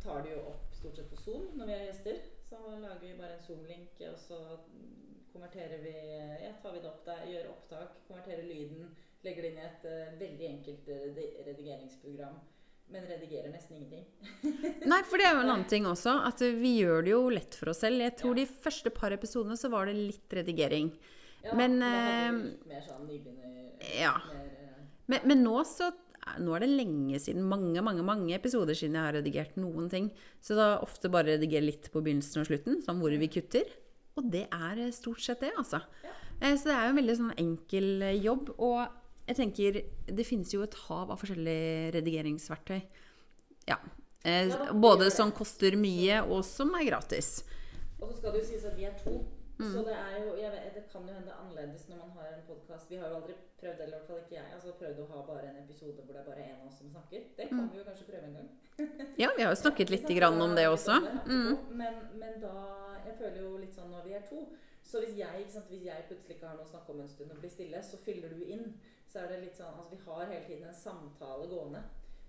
tar 0.02 0.22
det 0.24 0.32
jo 0.36 0.46
opp 0.54 0.72
stort 0.74 0.96
sett 0.98 1.10
på 1.12 1.20
Zoom 1.20 1.50
når 1.58 1.68
vi 1.68 1.76
har 1.76 1.84
gjester. 1.90 2.22
Så 2.48 2.58
lager 2.80 3.04
vi 3.06 3.14
bare 3.20 3.36
en 3.38 3.44
Zoom-link, 3.46 4.00
og 4.10 4.18
så 4.20 4.38
konverterer 5.32 5.80
vi 5.84 5.92
ja, 6.44 6.50
tar 6.62 6.74
vi 6.74 6.80
det 6.84 6.90
opp 6.90 7.04
der, 7.06 7.22
gjør 7.30 7.52
opptak, 7.54 7.94
konverterer 8.08 8.44
lyden, 8.44 8.90
legger 9.24 9.44
det 9.46 9.52
inn 9.52 9.60
i 9.60 9.68
et 9.68 9.86
eh, 9.88 10.16
veldig 10.20 10.48
enkelt 10.56 10.90
redi- 10.92 11.44
redigeringsprogram. 11.46 12.40
Men 12.92 13.06
redigerer 13.08 13.48
nesten 13.52 13.78
ingenting. 13.78 14.04
Nei, 14.92 15.00
for 15.08 15.16
det 15.20 15.26
er 15.28 15.34
jo 15.38 15.42
en 15.44 15.50
annen 15.54 15.68
ting 15.70 15.86
også, 15.88 16.12
at 16.28 16.42
vi 16.60 16.74
gjør 16.82 17.06
det 17.06 17.14
jo 17.14 17.22
lett 17.32 17.56
for 17.58 17.72
oss 17.72 17.80
selv. 17.84 18.02
Jeg 18.04 18.16
tror 18.20 18.36
Ja. 18.36 18.42
de 18.44 18.62
første 18.66 18.92
par 18.94 19.14
episodene 19.16 19.56
så 19.56 19.70
var 19.72 19.88
det 19.88 19.96
litt 19.96 20.36
redigering. 20.38 20.92
Ja, 21.42 21.56
Men, 21.58 21.78
da 21.80 21.88
hadde 21.90 22.12
eh, 22.12 22.30
vi 22.36 22.48
litt 22.52 22.66
mer 22.70 22.86
sånn 22.86 23.06
nybegynner... 23.08 23.58
ja. 23.98 24.14
Mer, 24.28 24.46
eh, 24.62 24.86
Men, 25.10 25.28
men 25.32 25.42
nå 25.48 25.58
så 25.66 25.90
nå 26.38 26.52
er 26.54 26.62
det 26.62 26.68
lenge 26.70 27.18
siden, 27.18 27.42
mange 27.50 27.80
mange, 27.82 28.04
mange 28.06 28.36
episoder 28.36 28.76
siden 28.78 28.94
jeg 28.94 29.08
har 29.08 29.16
redigert 29.16 29.56
noen 29.58 29.88
ting. 29.90 30.04
Så 30.38 30.54
da 30.54 30.76
ofte 30.84 31.10
bare 31.10 31.32
redigerer 31.34 31.66
litt 31.66 31.88
på 31.90 31.98
begynnelsen 32.04 32.44
og 32.44 32.46
slutten, 32.46 32.78
sånn 32.84 33.00
hvor 33.02 33.10
vi 33.18 33.26
kutter. 33.32 33.66
Og 34.20 34.28
det 34.30 34.44
er 34.52 34.84
eh, 34.84 34.92
stort 34.94 35.24
sett 35.24 35.42
det, 35.42 35.50
altså. 35.58 35.80
Ja. 36.04 36.12
Så 36.54 36.68
det 36.68 36.74
er 36.76 36.86
jo 36.86 36.92
en 36.92 37.00
veldig 37.00 37.16
sånn 37.18 37.34
enkel 37.42 38.06
jobb. 38.22 38.52
Og 38.58 39.01
jeg 39.32 39.40
tenker 39.42 39.80
det 40.12 40.26
finnes 40.28 40.52
jo 40.54 40.62
et 40.66 40.74
hav 40.86 41.10
av 41.10 41.18
forskjellige 41.20 41.92
redigeringsverktøy. 41.98 42.80
Ja. 43.68 43.78
Eh, 44.24 44.52
både 44.78 45.10
som 45.10 45.32
koster 45.34 45.74
mye, 45.76 46.20
og 46.30 46.44
som 46.46 46.70
er 46.78 46.86
gratis. 46.92 47.40
Og 47.98 48.08
så 48.10 48.18
skal 48.20 48.34
det 48.36 48.42
jo 48.44 48.50
sies 48.52 48.66
at 48.68 48.76
vi 48.78 48.84
er 48.86 48.94
to. 49.02 49.22
Mm. 49.58 49.68
Så 49.70 49.82
det 49.86 49.94
er 49.94 50.14
jo 50.24 50.30
jeg 50.40 50.50
vet, 50.50 50.74
Det 50.74 50.82
kan 50.90 51.04
jo 51.06 51.12
hende 51.14 51.34
annerledes 51.38 51.84
når 51.88 51.98
man 52.00 52.10
har 52.16 52.30
en 52.32 52.44
podkast. 52.48 52.88
Vi 52.90 52.96
har 52.98 53.10
jo 53.12 53.18
aldri 53.20 53.34
prøvd, 53.60 53.80
eller 53.84 53.92
i 53.92 53.98
hvert 53.98 54.06
fall 54.08 54.20
ikke 54.22 54.34
jeg, 54.38 54.46
altså 54.56 54.72
prøvd 54.80 55.02
å 55.02 55.06
ha 55.12 55.20
bare 55.26 55.50
en 55.50 55.58
episode 55.60 56.02
hvor 56.02 56.16
det 56.16 56.22
er 56.22 56.26
bare 56.30 56.46
én 56.48 56.56
av 56.56 56.66
oss 56.70 56.78
som 56.80 56.88
snakker. 56.90 57.26
Det 57.36 57.48
kan 57.48 57.60
Mm. 57.60 57.68
vi 57.72 57.78
jo 57.78 57.84
kanskje 57.84 58.06
prøve 58.08 58.24
en 58.26 58.34
gang. 58.38 58.48
Ja, 59.22 59.28
vi 59.36 59.42
har 59.42 59.52
jo 59.54 59.60
snakket 59.60 59.90
vi 59.90 60.14
grann 60.18 60.40
om 60.42 60.54
det 60.56 60.66
også. 60.68 60.96
Mm. 61.26 61.58
Men, 61.82 61.94
men 62.18 62.40
da 62.40 62.54
Jeg 63.06 63.14
føler 63.18 63.38
jo 63.42 63.56
litt 63.58 63.74
sånn 63.74 63.90
når 63.90 64.04
vi 64.06 64.12
er 64.14 64.22
to 64.30 64.46
Så 64.82 65.00
hvis 65.02 65.16
jeg, 65.18 65.46
sant, 65.50 65.68
hvis 65.68 65.84
jeg 65.84 66.04
plutselig 66.08 66.36
ikke 66.36 66.48
har 66.48 66.56
noe 66.56 66.64
å 66.66 66.70
snakke 66.70 66.90
om 66.94 67.00
en 67.00 67.08
stund 67.08 67.30
og 67.30 67.38
blir 67.42 67.50
stille, 67.50 67.82
så 67.82 67.96
fyller 68.02 68.28
du 68.34 68.42
inn. 68.44 68.74
Så 69.12 69.18
er 69.20 69.28
det 69.28 69.40
litt 69.42 69.56
sånn 69.58 69.74
Altså, 69.76 69.90
vi 69.92 69.98
har 70.06 70.24
hele 70.30 70.44
tiden 70.46 70.68
en 70.68 70.74
samtale 70.74 71.48
gående. 71.50 71.82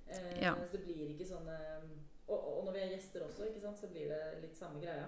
Eh, 0.07 0.41
Ja. 0.43 0.53
Så 0.55 0.71
det 0.73 0.81
blir 0.83 1.13
ikke 1.13 1.25
sånn 1.29 1.47
eh, 1.47 1.85
og, 2.27 2.39
og 2.57 2.65
når 2.65 2.73
vi 2.73 2.79
er 2.85 2.91
gjester 2.95 3.23
også, 3.25 3.45
ikke 3.49 3.61
sant, 3.61 3.77
så 3.79 3.87
blir 3.91 4.07
det 4.11 4.41
litt 4.41 4.55
samme 4.57 4.81
greia. 4.83 5.07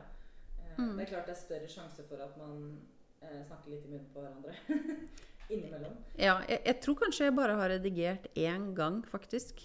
Eh, 0.60 0.78
Mm. 0.78 0.98
Det 0.98 1.04
er 1.06 1.10
klart 1.14 1.26
det 1.30 1.36
er 1.36 1.40
større 1.40 1.68
sjanse 1.72 2.04
for 2.10 2.20
at 2.24 2.34
man 2.38 2.80
eh, 3.22 3.44
snakker 3.48 3.70
litt 3.72 3.86
i 3.86 3.92
munnen 3.94 4.10
på 4.14 4.20
hverandre 4.20 4.56
innimellom. 5.54 5.94
Ja, 6.20 6.40
jeg, 6.50 6.62
jeg 6.66 6.80
tror 6.84 6.96
kanskje 7.04 7.28
jeg 7.30 7.36
bare 7.38 7.56
har 7.60 7.70
redigert 7.70 8.28
én 8.36 8.74
gang, 8.76 8.98
faktisk. 9.08 9.62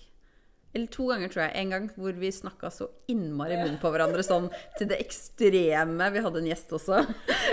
Eller 0.72 0.86
to 0.94 1.08
ganger, 1.10 1.28
tror 1.32 1.42
jeg. 1.48 1.52
En 1.58 1.70
gang 1.74 1.86
hvor 1.98 2.12
vi 2.14 2.28
snakka 2.30 2.68
så 2.70 2.86
innmari 3.10 3.56
munn 3.58 3.78
på 3.82 3.90
hverandre, 3.90 4.22
sånn 4.22 4.46
til 4.78 4.86
det 4.92 5.00
ekstreme. 5.02 6.06
Vi 6.14 6.22
hadde 6.22 6.38
en 6.44 6.46
gjest 6.50 6.70
også. 6.78 7.00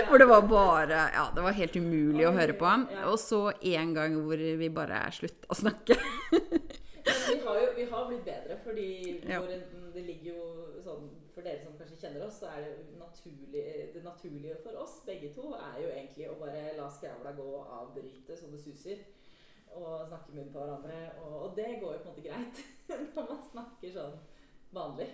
Hvor 0.08 0.22
det 0.22 0.28
var 0.30 0.44
bare 0.46 1.00
Ja, 1.16 1.24
det 1.34 1.42
var 1.42 1.56
helt 1.58 1.74
umulig 1.80 2.28
å 2.28 2.34
høre 2.36 2.54
på. 2.60 2.70
Og 3.10 3.18
så 3.18 3.40
en 3.74 3.94
gang 3.96 4.14
hvor 4.22 4.38
vi 4.62 4.68
bare 4.70 5.00
slutta 5.16 5.50
å 5.50 5.58
snakke. 5.58 5.98
Vi 7.08 7.38
har 7.42 7.58
jo 7.62 7.68
vi 7.76 7.84
har 7.90 8.06
blitt 8.08 8.24
bedre, 8.26 8.58
fordi 8.64 8.88
Ja. 9.28 9.40
det 9.94 10.02
ligger 10.04 10.34
jo 10.34 10.42
sånn 10.84 11.08
For 11.34 11.42
dere 11.46 11.60
som 11.62 11.74
kanskje 11.78 11.96
kjenner 12.00 12.24
oss, 12.26 12.40
så 12.42 12.48
er 12.50 12.64
det 12.66 12.98
naturlig, 12.98 13.92
det 13.94 14.00
naturlige 14.02 14.56
for 14.62 14.74
oss 14.82 14.96
begge 15.06 15.28
to 15.36 15.52
er 15.54 15.76
jo 15.84 15.88
egentlig 15.92 16.26
å 16.32 16.34
bare 16.40 16.72
la 16.76 16.88
skravla 16.90 17.30
gå 17.36 17.44
og 17.46 17.68
avbryte 17.76 18.34
så 18.36 18.50
det 18.50 18.58
suser. 18.58 19.04
Og 19.76 20.06
snakke 20.08 20.32
i 20.32 20.38
munnen 20.38 20.52
på 20.54 20.62
hverandre. 20.62 20.98
Og, 21.22 21.36
og 21.44 21.52
det 21.58 21.68
går 21.82 21.94
jo 21.94 22.00
på 22.02 22.08
en 22.08 22.14
måte 22.14 22.26
greit 22.26 22.64
når 23.16 23.28
man 23.28 23.44
snakker 23.50 23.94
sånn 23.94 24.18
vanlig. 24.74 25.08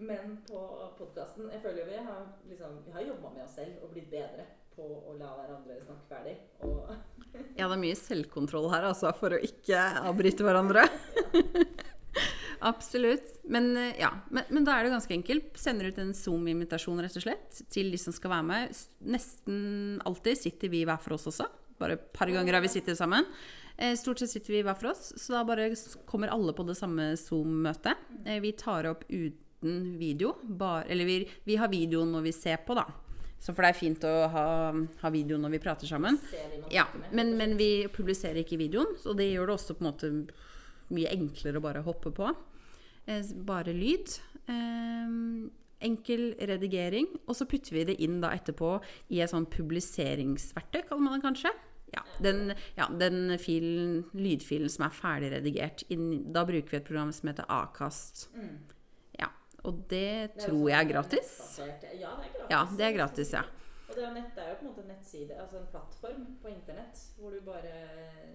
Men 0.00 0.38
på 0.48 0.60
podkasten 0.96 1.50
Jeg 1.52 1.60
føler 1.60 1.82
jo 1.82 1.90
vi 1.90 2.02
har, 2.06 2.28
liksom, 2.48 2.78
har 2.94 3.04
jobba 3.04 3.34
med 3.34 3.44
oss 3.44 3.58
selv 3.58 3.82
og 3.84 3.92
blitt 3.92 4.08
bedre 4.12 4.46
på 4.72 4.86
å 4.86 5.14
la 5.18 5.34
hverandre 5.36 5.80
snakke 5.84 6.08
ferdig. 6.08 6.36
Ja, 7.54 7.68
det 7.68 7.76
er 7.76 7.78
mye 7.78 7.94
selvkontroll 7.94 8.64
her, 8.72 8.88
altså, 8.88 9.12
for 9.14 9.36
å 9.36 9.38
ikke 9.44 9.78
avbryte 10.00 10.42
hverandre. 10.42 10.82
Absolutt. 12.70 13.36
Men 13.46 13.68
ja, 14.00 14.10
men, 14.34 14.48
men 14.50 14.66
da 14.66 14.74
er 14.74 14.88
det 14.88 14.94
ganske 14.96 15.14
enkelt. 15.14 15.52
Sender 15.60 15.92
ut 15.92 16.00
en 16.02 16.10
Zoom-invitasjon 16.16 16.98
rett 17.04 17.20
og 17.20 17.22
slett 17.22 17.60
til 17.70 17.92
de 17.94 18.00
som 18.02 18.16
skal 18.16 18.34
være 18.34 18.48
med. 18.48 18.80
Nesten 19.14 19.60
alltid 20.08 20.40
sitter 20.42 20.72
vi 20.72 20.82
hver 20.88 20.98
for 21.04 21.14
oss 21.16 21.28
også. 21.30 21.46
Bare 21.80 21.96
et 21.96 22.06
par 22.16 22.28
ganger 22.30 22.56
har 22.58 22.62
vi 22.64 22.68
sittet 22.72 22.98
sammen. 22.98 23.24
Eh, 23.80 23.94
Stort 23.96 24.20
sett 24.20 24.30
sitter 24.34 24.52
vi 24.58 24.62
hver 24.66 24.76
for 24.76 24.90
oss, 24.92 25.12
så 25.16 25.32
da 25.38 25.44
bare 25.48 25.70
kommer 26.08 26.28
alle 26.34 26.52
på 26.52 26.66
det 26.68 26.76
samme 26.78 27.14
Zoom-møtet. 27.16 27.96
Eh, 28.26 28.40
Vi 28.44 28.52
tar 28.60 28.86
opp 28.90 29.06
uten 29.08 29.96
video. 30.00 30.34
Bare, 30.44 30.84
eller 30.92 31.04
vi, 31.08 31.16
vi 31.48 31.56
har 31.56 31.68
video 31.72 32.04
når 32.04 32.26
vi 32.28 32.32
ser 32.36 32.60
på, 32.66 32.76
da. 32.76 32.84
Så 33.40 33.54
for 33.56 33.64
det 33.64 33.70
er 33.72 33.78
fint 33.80 34.02
å 34.04 34.12
ha, 34.28 34.44
ha 35.00 35.10
video 35.14 35.38
når 35.40 35.54
vi 35.54 35.60
prater 35.64 35.88
sammen. 35.88 36.18
Ja, 36.74 36.84
men, 37.16 37.32
men 37.40 37.54
vi 37.56 37.86
publiserer 37.88 38.42
ikke 38.42 38.58
videoen, 38.60 38.92
så 39.00 39.14
det 39.16 39.30
gjør 39.32 39.48
det 39.48 39.54
også 39.56 39.76
på 39.78 39.80
en 39.86 39.88
måte 39.88 40.10
mye 40.92 41.08
enklere 41.14 41.56
å 41.56 41.64
bare 41.64 41.80
hoppe 41.86 42.12
på. 42.12 42.28
Eh, 43.08 43.24
Bare 43.48 43.72
lyd. 43.72 44.12
Eh, 44.44 45.48
enkel 45.88 46.34
redigering. 46.36 47.06
Og 47.24 47.32
så 47.38 47.46
putter 47.48 47.72
vi 47.78 47.86
det 47.88 47.96
inn 48.04 48.18
da 48.20 48.34
etterpå 48.36 48.74
i 49.16 49.22
et 49.24 49.32
sånn 49.32 49.48
publiseringsverktøy, 49.48 50.82
kaller 50.90 51.00
man 51.06 51.16
det 51.16 51.24
kanskje. 51.24 51.52
Ja, 51.90 52.02
den, 52.22 52.52
ja, 52.76 52.86
den 53.00 53.38
filen, 53.42 54.04
lydfilen 54.14 54.70
som 54.70 54.86
er 54.86 54.94
ferdig 54.94 55.32
redigert. 55.32 55.82
Da 56.34 56.44
bruker 56.46 56.76
vi 56.76 56.78
et 56.78 56.86
program 56.86 57.10
som 57.14 57.32
heter 57.32 57.48
Akast. 57.50 58.28
Mm. 58.36 58.60
Ja, 59.18 59.30
og 59.64 59.80
det 59.90 60.36
Det 60.36 60.44
tror 60.46 60.68
jeg 60.70 60.78
er 60.78 60.92
gratis. 60.92 61.32
Ja, 61.58 61.66
det 61.66 61.90
er 61.90 61.98
gratis. 62.04 62.52
Ja, 62.52 62.60
det 62.76 62.86
er 62.86 62.94
gratis, 62.98 63.32
ja. 63.34 63.42
Og 63.90 63.96
det 63.96 64.04
er, 64.06 64.12
nett, 64.14 64.30
det 64.36 64.44
er 64.44 64.52
jo 64.52 64.58
på 64.60 64.62
en 64.62 64.70
måte 64.70 64.84
en 64.84 64.92
nettside, 64.92 65.34
altså 65.34 65.58
en 65.58 65.66
plattform 65.72 66.26
på 66.42 66.52
internett, 66.52 67.00
hvor 67.18 67.34
du 67.34 67.42
bare 67.42 67.74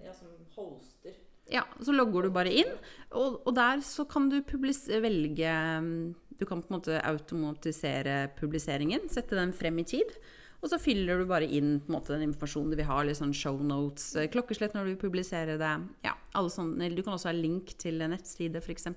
Ja, 0.04 0.12
som 0.12 0.28
hoster. 0.54 1.16
Ja, 1.50 1.62
så 1.80 1.94
logger 1.94 2.26
du 2.26 2.34
bare 2.34 2.52
inn, 2.52 2.72
og, 3.14 3.40
og 3.46 3.54
der 3.56 3.80
så 3.86 4.04
kan 4.10 4.28
du 4.28 4.40
velge 4.42 5.52
mm, 5.80 6.14
Du 6.38 6.44
kan 6.44 6.60
på 6.60 6.68
en 6.68 6.76
måte 6.76 7.00
automatisere 7.00 8.28
publiseringen, 8.36 9.08
sette 9.08 9.38
den 9.38 9.54
frem 9.56 9.78
i 9.78 9.84
tid. 9.84 10.18
Og 10.66 10.70
så 10.72 10.80
fyller 10.82 11.20
du 11.20 11.28
bare 11.30 11.46
inn 11.46 11.76
måte, 11.86 12.10
den 12.16 12.24
informasjonen 12.26 12.72
du 12.72 12.80
vil 12.80 12.88
ha, 12.88 12.96
litt 13.06 13.20
sånn 13.20 13.34
show 13.36 13.60
notes, 13.62 14.08
eh, 14.18 14.26
klokkeslett 14.26 14.72
når 14.74 14.88
du 14.90 14.96
publiserer 14.98 15.60
det. 15.60 15.74
Ja, 16.02 16.16
sånne, 16.50 16.88
du 16.90 17.04
kan 17.06 17.14
også 17.14 17.30
ha 17.30 17.34
link 17.36 17.76
til 17.78 18.02
en 18.02 18.10
nettside, 18.10 18.58
f.eks. 18.58 18.88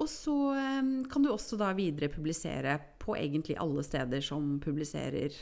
Og 0.00 0.08
så 0.08 0.36
eh, 0.56 0.80
kan 1.12 1.26
du 1.26 1.28
også 1.34 1.58
da 1.60 1.74
videre 1.76 2.08
publisere 2.08 2.78
på 3.02 3.18
egentlig 3.18 3.58
alle 3.60 3.84
steder 3.84 4.24
som 4.24 4.54
publiserer 4.64 5.36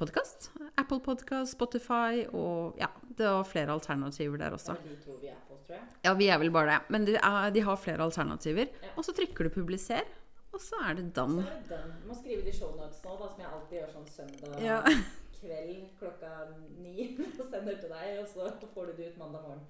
podkast. 0.00 0.48
Apple 0.80 1.02
Podcast, 1.04 1.52
Spotify 1.58 2.24
og 2.32 2.80
ja, 2.80 2.88
det 3.18 3.28
var 3.28 3.44
flere 3.44 3.76
alternativer 3.76 4.40
der 4.40 4.56
også. 4.56 4.78
De 4.80 4.96
to 5.04 5.18
vi 5.20 5.28
er 5.28 5.36
på, 5.44 5.60
tror 5.66 5.76
jeg. 5.76 5.84
Ja, 6.06 6.14
vi 6.16 6.30
er 6.32 6.40
vel 6.40 6.54
bare 6.54 6.78
det. 6.78 6.96
Men 6.96 7.04
de, 7.04 7.18
er, 7.20 7.52
de 7.52 7.66
har 7.68 7.76
flere 7.76 8.08
alternativer. 8.08 8.72
Ja. 8.80 8.94
Og 8.96 9.04
så 9.04 9.12
trykker 9.20 9.50
du 9.50 9.52
'publiser', 9.58 10.08
og 10.52 10.60
så 10.60 10.76
er 10.88 10.94
det 10.98 11.04
Så 11.14 11.26
er 11.26 11.36
det 11.36 11.68
den. 11.68 11.92
Du 12.02 12.08
må 12.08 12.14
skrive 12.18 12.42
de 12.44 12.52
shownotes 12.52 13.02
nå, 13.04 13.16
da, 13.20 13.28
som 13.28 13.40
jeg 13.44 13.50
alltid 13.56 13.78
gjør 13.80 13.92
sånn 13.96 14.08
søndag 14.16 14.62
Ja. 14.64 14.80
kveld 15.40 15.84
klokka 15.98 16.30
ni. 16.78 17.16
Og 17.40 17.46
sender 17.50 17.78
til 17.80 17.88
deg, 17.94 18.18
og 18.20 18.26
så 18.28 18.50
får 18.74 18.86
du 18.90 18.92
det 18.98 19.12
ut 19.12 19.18
mandag 19.22 19.42
morgen. 19.46 19.62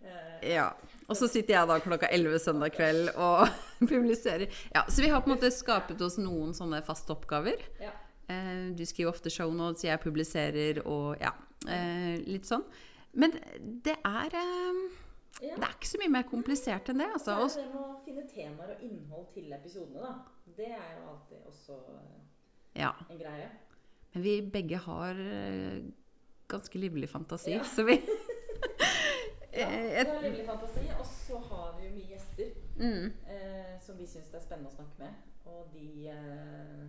Eh, 0.00 0.52
ja. 0.54 0.68
Og 1.08 1.16
så 1.18 1.26
sitter 1.28 1.54
jeg 1.56 1.68
da 1.68 1.78
klokka 1.82 2.08
11 2.14 2.38
søndag 2.38 2.70
kveld 2.76 3.10
og 3.16 3.48
publiserer. 3.92 4.46
Ja, 4.74 4.84
Så 4.88 5.02
vi 5.02 5.08
har 5.10 5.20
på 5.20 5.28
en 5.30 5.36
måte 5.36 5.50
skapet 5.52 6.00
oss 6.06 6.16
noen 6.22 6.54
sånne 6.54 6.80
faste 6.86 7.12
oppgaver. 7.16 7.60
ja. 7.82 7.92
Eh, 8.28 8.74
du 8.76 8.82
skriver 8.84 9.08
ofte 9.10 9.30
shownotes, 9.32 9.84
jeg 9.84 10.00
publiserer 10.02 10.82
og 10.86 11.16
ja, 11.20 11.30
eh, 11.66 12.18
litt 12.28 12.44
sånn. 12.44 12.62
Men 13.16 13.32
det 13.84 13.94
er 14.04 14.34
ja. 15.42 15.54
Det 15.54 15.64
er 15.64 15.76
ikke 15.76 15.90
så 15.90 16.00
mye 16.02 16.12
mer 16.16 16.26
komplisert 16.26 16.90
enn 16.90 17.02
det. 17.02 17.08
Altså. 17.14 17.36
det 17.54 17.68
med 17.70 17.82
å 17.84 18.00
finne 18.04 18.24
temaer 18.30 18.74
og 18.74 18.82
innhold 18.88 19.28
til 19.34 19.52
episodene, 19.54 20.02
da. 20.02 20.14
Det 20.58 20.72
er 20.74 20.90
jo 20.96 21.12
alltid 21.12 21.46
også 21.52 21.78
eh, 21.94 22.18
ja. 22.80 22.90
en 23.08 23.20
greie. 23.20 23.48
Men 24.14 24.24
vi 24.24 24.34
begge 24.42 24.80
har 24.82 25.20
eh, 25.22 25.78
ganske 26.50 26.78
livlig 26.78 27.10
fantasi, 27.12 27.54
Ja. 27.54 27.64
så 27.64 27.86
vi 27.86 28.00
Ja, 29.52 29.66
Eh, 29.70 30.04
vi 30.04 30.10
har 30.10 30.22
livlig 30.22 30.46
fantasi, 30.46 30.80
og 31.00 31.06
så 31.06 31.38
har 31.38 31.78
vi 31.78 31.86
jo 31.86 31.94
mye 31.94 32.10
gjester 32.12 32.50
mm. 32.76 33.06
eh, 33.32 33.80
som 33.80 33.98
vi 33.98 34.06
syns 34.06 34.28
det 34.28 34.38
er 34.38 34.44
spennende 34.44 34.70
å 34.70 34.76
snakke 34.76 35.00
med. 35.00 35.22
Og 35.48 35.70
de, 35.72 36.08
eh, 36.12 36.84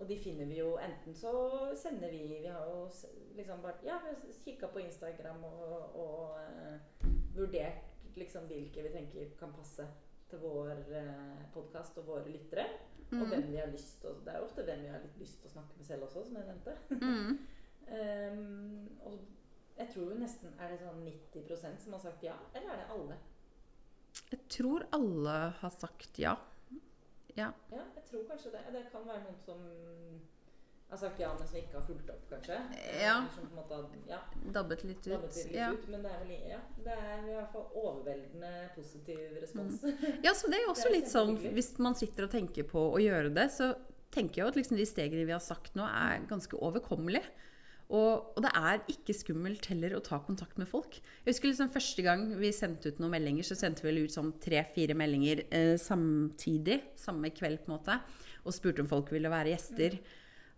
og 0.00 0.08
de 0.08 0.16
finner 0.18 0.48
vi 0.50 0.58
jo 0.58 0.74
enten 0.82 1.14
så 1.14 1.32
sender 1.78 2.10
vi 2.10 2.24
Vi 2.42 2.48
har 2.48 2.66
jo 2.66 2.88
liksom 3.36 3.62
bare 3.62 3.78
Ja, 3.84 4.00
vi 4.02 4.10
har 4.10 4.34
kikka 4.44 4.66
på 4.72 4.82
Instagram 4.82 5.44
og, 5.44 5.96
og 5.96 6.40
eh, 6.40 7.06
vurdert 7.34 8.16
liksom 8.18 8.46
hvilke 8.50 8.82
vi 8.82 8.92
tenker 8.94 9.34
kan 9.38 9.52
passe 9.54 9.86
til 10.30 10.38
vår 10.42 10.70
eh, 10.94 11.44
podkast 11.54 11.98
og 11.98 12.06
våre 12.06 12.28
lyttere. 12.30 12.66
Og 13.10 13.24
Mm. 13.24 13.30
hvem 13.30 13.46
vi 13.50 13.56
har 13.58 13.66
lyst 13.66 14.00
til 14.00 14.20
Det 14.24 14.30
er 14.32 14.38
jo 14.38 14.44
ofte 14.44 14.62
hvem 14.62 14.82
vi 14.84 14.88
har 14.88 15.00
litt 15.02 15.16
lyst 15.18 15.40
til 15.40 15.48
å 15.48 15.52
snakke 15.52 15.76
med 15.76 15.86
selv 15.86 16.04
også, 16.06 16.24
som 16.28 16.36
jeg 16.36 16.46
nevnte. 16.46 16.76
Mm. 16.90 17.38
um, 17.90 18.88
og 19.06 19.18
jeg 19.78 19.88
tror 19.90 20.12
jo 20.12 20.18
nesten 20.20 20.52
Er 20.60 20.68
det 20.70 20.78
sånn 20.78 21.00
90% 21.08 21.80
som 21.82 21.92
har 21.96 22.00
sagt 22.04 22.22
ja, 22.22 22.36
eller 22.54 22.70
er 22.70 22.76
det 22.84 22.94
alle? 22.94 23.16
Jeg 24.30 24.40
tror 24.48 24.86
alle 24.92 25.34
har 25.58 25.70
sagt 25.74 26.18
ja. 26.22 26.36
Ja. 27.36 27.50
Ja, 27.70 27.82
jeg 27.96 28.04
tror 28.10 28.24
kanskje 28.30 28.52
det. 28.54 28.62
Det 28.74 28.84
kan 28.92 29.06
være 29.06 29.24
noen 29.24 29.38
som 29.42 29.58
ja, 30.90 31.32
men 31.38 31.46
som 31.48 31.56
ikke 31.60 31.76
har 31.78 31.84
fulgt 31.86 32.08
opp, 32.10 32.22
kanskje. 32.30 32.56
Ja. 33.00 33.14
Som 33.34 33.46
på 33.46 33.54
en 33.54 33.60
måte 33.60 34.08
ja, 34.10 34.18
Dabbet 34.52 34.82
litt 34.84 35.04
ut. 35.06 35.12
dabbet 35.12 35.36
litt 35.44 35.52
Ja. 35.54 35.68
ut. 35.72 35.84
Men 35.88 36.02
det 36.02 36.10
er 36.10 36.24
vel 36.24 36.48
ja, 36.50 36.58
det 36.84 36.96
er 36.96 37.28
i 37.28 37.34
hvert 37.36 37.52
fall 37.52 37.68
overveldende 37.82 38.50
positiv 38.74 39.20
respons. 39.40 39.84
ja, 40.24 40.32
så 40.34 40.50
det 40.50 40.58
er 40.58 40.64
jo 40.66 40.72
også 40.74 40.88
er 40.90 40.96
litt 40.96 41.12
sånn. 41.12 41.36
Hvis 41.54 41.76
man 41.78 41.94
sitter 41.94 42.26
og 42.26 42.30
tenker 42.34 42.66
på 42.66 42.82
å 42.90 42.98
gjøre 42.98 43.30
det, 43.36 43.46
så 43.54 43.74
tenker 44.10 44.40
jeg 44.40 44.44
jo 44.44 44.50
at 44.50 44.58
liksom 44.58 44.76
de 44.80 44.88
stegene 44.90 45.26
vi 45.28 45.36
har 45.36 45.44
sagt 45.44 45.76
nå, 45.78 45.86
er 45.86 46.26
ganske 46.26 46.58
overkommelige. 46.58 47.28
Og, 47.90 48.36
og 48.38 48.42
det 48.44 48.50
er 48.54 48.82
ikke 48.92 49.14
skummelt 49.18 49.66
heller 49.66 49.96
å 49.96 50.02
ta 50.06 50.20
kontakt 50.22 50.58
med 50.58 50.68
folk. 50.70 51.00
Jeg 51.24 51.32
husker 51.32 51.48
liksom 51.50 51.72
Første 51.74 52.02
gang 52.06 52.20
vi 52.38 52.52
sendte 52.54 52.92
ut 52.92 53.00
noen 53.02 53.10
meldinger, 53.16 53.42
så 53.42 53.56
sendte 53.58 53.82
vi 53.82 54.04
ut 54.04 54.14
sånn 54.14 54.30
tre-fire 54.42 54.94
meldinger 54.94 55.42
eh, 55.50 55.74
samtidig. 55.78 56.76
Samme 56.98 57.30
kveld, 57.34 57.64
på 57.64 57.72
en 57.72 57.76
måte. 57.80 57.96
Og 58.46 58.54
spurte 58.54 58.84
om 58.84 58.90
folk 58.90 59.10
ville 59.10 59.30
være 59.32 59.50
gjester. 59.56 59.98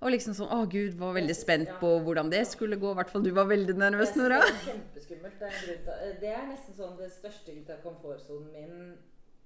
Og 0.02 0.10
liksom 0.10 0.34
sånn 0.34 0.50
Å, 0.50 0.64
gud, 0.70 0.96
var 0.98 1.14
veldig 1.14 1.34
spent 1.38 1.70
på 1.78 1.92
hvordan 2.02 2.30
det 2.32 2.42
skulle 2.50 2.78
gå. 2.80 2.90
I 2.90 2.98
hvert 2.98 3.12
fall 3.12 3.22
du 3.22 3.30
var 3.36 3.46
veldig 3.50 3.76
nervøs, 3.78 4.16
Nora. 4.18 4.40
Det 4.42 4.50
er 4.50 4.64
kjempeskummelt. 4.66 5.38
Det 5.38 6.30
er, 6.32 6.40
er 6.42 6.48
nesten 6.50 6.74
sånn 6.74 6.96
det 6.98 7.10
største 7.14 7.54
ut 7.54 7.70
av 7.70 7.84
komfortsonen 7.84 8.50
min. 8.54 8.96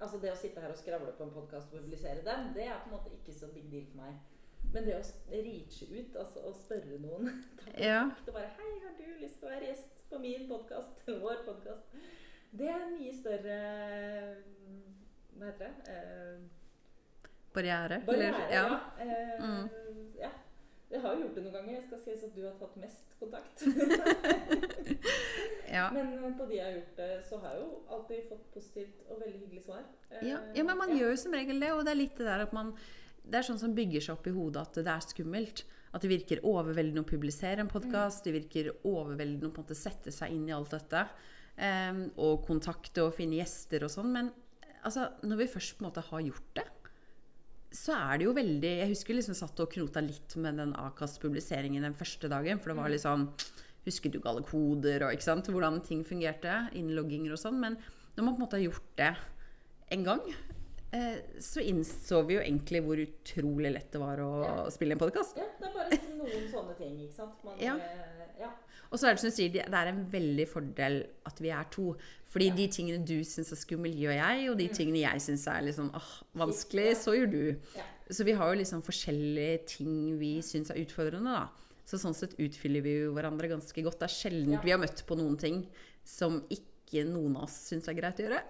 Altså 0.00 0.20
Det 0.20 0.32
å 0.32 0.36
sitte 0.38 0.60
her 0.60 0.72
og 0.72 0.80
skravle 0.80 1.12
på 1.16 1.24
en 1.24 1.34
podkast 1.34 1.72
og 1.72 1.80
publisere 1.80 2.24
den, 2.24 2.50
det 2.56 2.66
er 2.68 2.80
på 2.84 2.90
en 2.90 2.96
måte 2.98 3.12
ikke 3.16 3.32
så 3.36 3.48
big 3.52 3.68
deal 3.72 3.84
for 3.90 4.00
meg. 4.04 4.16
Men 4.74 4.84
det 4.88 4.96
å 4.98 5.02
reache 5.30 5.86
ut 5.92 6.16
altså, 6.20 6.42
og 6.48 6.56
spørre 6.58 6.98
noen 7.00 7.28
Ja. 7.88 8.00
Det 8.26 8.34
bare 8.34 8.50
'Hei, 8.56 8.72
har 8.82 8.96
du 8.98 9.20
lyst 9.22 9.38
til 9.40 9.48
å 9.48 9.52
være 9.52 9.68
gjest 9.70 10.02
på 10.10 10.18
min 10.24 10.48
podkast?' 10.50 11.04
Vår 11.24 11.44
podkast. 11.46 11.94
Det 12.56 12.68
er 12.68 12.80
en 12.86 12.96
mye 12.96 13.12
større 13.14 13.60
Hva 15.36 15.50
heter 15.50 15.68
det? 15.68 15.92
Eh, 15.92 16.38
Barriere. 17.56 18.02
barriere. 18.06 18.42
eller- 18.48 18.52
ja. 18.52 18.64
ja. 18.68 18.80
Eh, 19.04 19.44
Mm. 19.44 19.68
ja. 20.18 20.30
Jeg 20.86 21.00
har 21.02 21.16
jo 21.16 21.24
gjort 21.24 21.34
det 21.34 21.42
noen 21.42 21.54
ganger. 21.56 21.72
Jeg 21.74 21.84
skal 21.88 22.02
sies 22.04 22.20
at 22.28 22.34
du 22.36 22.42
har 22.46 22.52
tatt 22.60 22.76
mest 22.78 23.14
kontakt. 23.18 23.64
ja. 25.76 25.88
Men 25.94 26.12
eh, 26.14 26.34
på 26.38 26.46
de 26.46 26.58
jeg 26.60 26.66
har 26.66 26.76
gjort 26.76 27.00
det, 27.00 27.08
så 27.26 27.40
har 27.42 27.56
jeg 27.56 27.64
jo 27.64 27.70
alltid 27.96 28.28
fått 28.28 28.44
positivt 28.54 29.00
og 29.08 29.22
veldig 29.24 29.40
hyggelig 29.40 29.64
svar. 29.66 29.82
Eh, 30.10 30.28
Ja, 30.28 30.38
ja, 30.54 30.66
men 30.68 30.78
man 30.78 30.94
gjør 30.94 31.10
jo 31.10 31.18
som 31.24 31.34
regel 31.34 31.58
det. 31.62 31.72
Og 31.74 31.82
det 31.86 31.94
er 31.94 32.00
litt 32.02 32.20
det 32.20 32.28
der 32.28 32.46
at 32.46 32.54
man 32.56 32.76
Det 33.26 33.40
er 33.40 33.48
sånn 33.48 33.58
som 33.58 33.72
bygger 33.74 34.04
seg 34.04 34.14
opp 34.14 34.28
i 34.30 34.36
hodet 34.36 34.62
at 34.62 34.78
det 34.86 34.92
er 34.92 35.02
skummelt. 35.02 35.64
At 35.90 36.04
det 36.04 36.12
virker 36.12 36.44
overveldende 36.46 37.02
å 37.02 37.08
publisere 37.08 37.64
en 37.64 37.70
podkast. 37.72 38.22
Det 38.22 38.36
virker 38.36 38.70
overveldende 38.86 39.48
å 39.48 39.54
på 39.54 39.62
en 39.62 39.66
måte 39.66 39.78
sette 39.78 40.14
seg 40.14 40.30
inn 40.36 40.46
i 40.46 40.54
alt 40.54 40.70
dette. 40.76 41.02
Um, 41.56 42.02
og 42.20 42.44
kontakte 42.46 43.02
og 43.02 43.14
finne 43.16 43.40
gjester 43.40 43.82
og 43.82 43.90
sånn. 43.90 44.12
Men 44.14 44.30
altså, 44.86 45.08
når 45.26 45.40
vi 45.42 45.50
først 45.56 45.74
på 45.74 45.82
en 45.82 45.88
måte 45.88 46.04
har 46.12 46.22
gjort 46.28 46.50
det, 46.60 46.66
så 47.76 47.92
er 47.96 48.18
det 48.18 48.26
jo 48.26 48.32
veldig 48.36 48.70
Jeg 48.80 48.88
husker 48.90 49.14
liksom 49.18 49.36
satt 49.38 49.60
og 49.60 49.70
knota 49.74 50.00
litt 50.04 50.34
med 50.40 50.56
den 50.60 50.72
Akas-publiseringen 50.80 51.84
den 51.84 51.94
første 51.96 52.28
dagen. 52.32 52.58
For 52.58 52.72
det 52.72 52.78
var 52.80 52.88
litt 52.92 53.04
sånn 53.04 53.28
Husket 53.86 54.10
du 54.12 54.18
ikke 54.18 54.32
alle 54.32 54.42
koder 54.42 55.04
og 55.06 55.12
ikke 55.14 55.22
sant, 55.28 55.46
hvordan 55.52 55.76
ting 55.86 56.00
fungerte? 56.02 56.56
Innlogginger 56.74 57.36
og 57.36 57.38
sånn. 57.38 57.60
Men 57.62 57.76
når 58.16 58.24
man 58.24 58.34
på 58.34 58.40
en 58.40 58.44
måte 58.48 58.58
har 58.58 58.64
gjort 58.64 58.88
det 58.98 59.10
en 59.94 60.02
gang, 60.08 60.22
eh, 60.90 61.20
så 61.38 61.62
innså 61.62 62.24
vi 62.26 62.34
jo 62.34 62.40
egentlig 62.42 62.80
hvor 62.82 62.98
utrolig 62.98 63.70
lett 63.76 63.92
det 63.94 64.00
var 64.02 64.18
å 64.24 64.30
Ja. 64.42 64.56
spille 64.74 64.96
en 64.96 64.98
podkast. 65.04 65.36
Ja, 65.38 65.46
det 65.60 65.68
er 65.68 65.74
bare 65.76 65.90
liksom 65.94 66.18
noen 66.18 66.48
sånne 66.50 66.74
ting, 66.80 66.96
ikke 67.06 67.14
sant. 67.14 67.44
Man, 67.44 67.54
Ja. 67.62 67.76
eh, 67.76 68.40
ja. 68.40 68.50
Og 68.90 68.98
så 69.00 69.08
er 69.08 69.16
det 69.16 69.22
som 69.22 69.30
du 69.32 69.34
sier, 69.36 69.50
det 69.56 69.64
er 69.66 69.90
en 69.90 70.04
veldig 70.12 70.46
fordel 70.50 71.00
at 71.26 71.40
vi 71.42 71.50
er 71.54 71.66
to. 71.74 71.90
Fordi 72.30 72.50
de 72.56 72.66
tingene 72.72 73.04
du 73.06 73.16
syns 73.26 73.52
er 73.54 73.58
skummel, 73.60 73.94
gjør 73.96 74.14
jeg, 74.18 74.48
og 74.52 74.58
de 74.60 74.66
tingene 74.74 75.02
jeg 75.02 75.22
syns 75.24 75.46
er 75.50 75.68
sånn 75.74 75.90
åh, 75.96 76.10
vanskelig, 76.38 76.88
så 77.02 77.14
gjør 77.16 77.30
du. 77.32 77.42
Ja. 77.78 77.86
Så 78.12 78.26
vi 78.28 78.34
har 78.38 78.52
jo 78.52 78.60
liksom 78.60 78.84
forskjellige 78.86 79.58
ting 79.72 79.94
vi 80.20 80.36
syns 80.46 80.70
er 80.70 80.78
utfordrende, 80.84 81.32
da. 81.34 81.48
Så 81.86 81.98
sånn 82.02 82.14
sett 82.18 82.34
utfyller 82.42 82.82
vi 82.82 82.96
jo 83.04 83.12
hverandre 83.14 83.50
ganske 83.52 83.82
godt. 83.86 84.00
Det 84.02 84.08
er 84.08 84.14
sjelden 84.14 84.56
Ja. 84.56 84.62
vi 84.62 84.72
har 84.74 84.80
møtt 84.82 85.04
på 85.06 85.18
noen 85.18 85.36
ting 85.38 85.60
som 86.06 86.40
ikke 86.50 87.04
noen 87.06 87.36
av 87.38 87.44
oss 87.46 87.54
syns 87.70 87.86
er 87.90 87.94
greit 87.98 88.18
å 88.22 88.26
gjøre. 88.26 88.40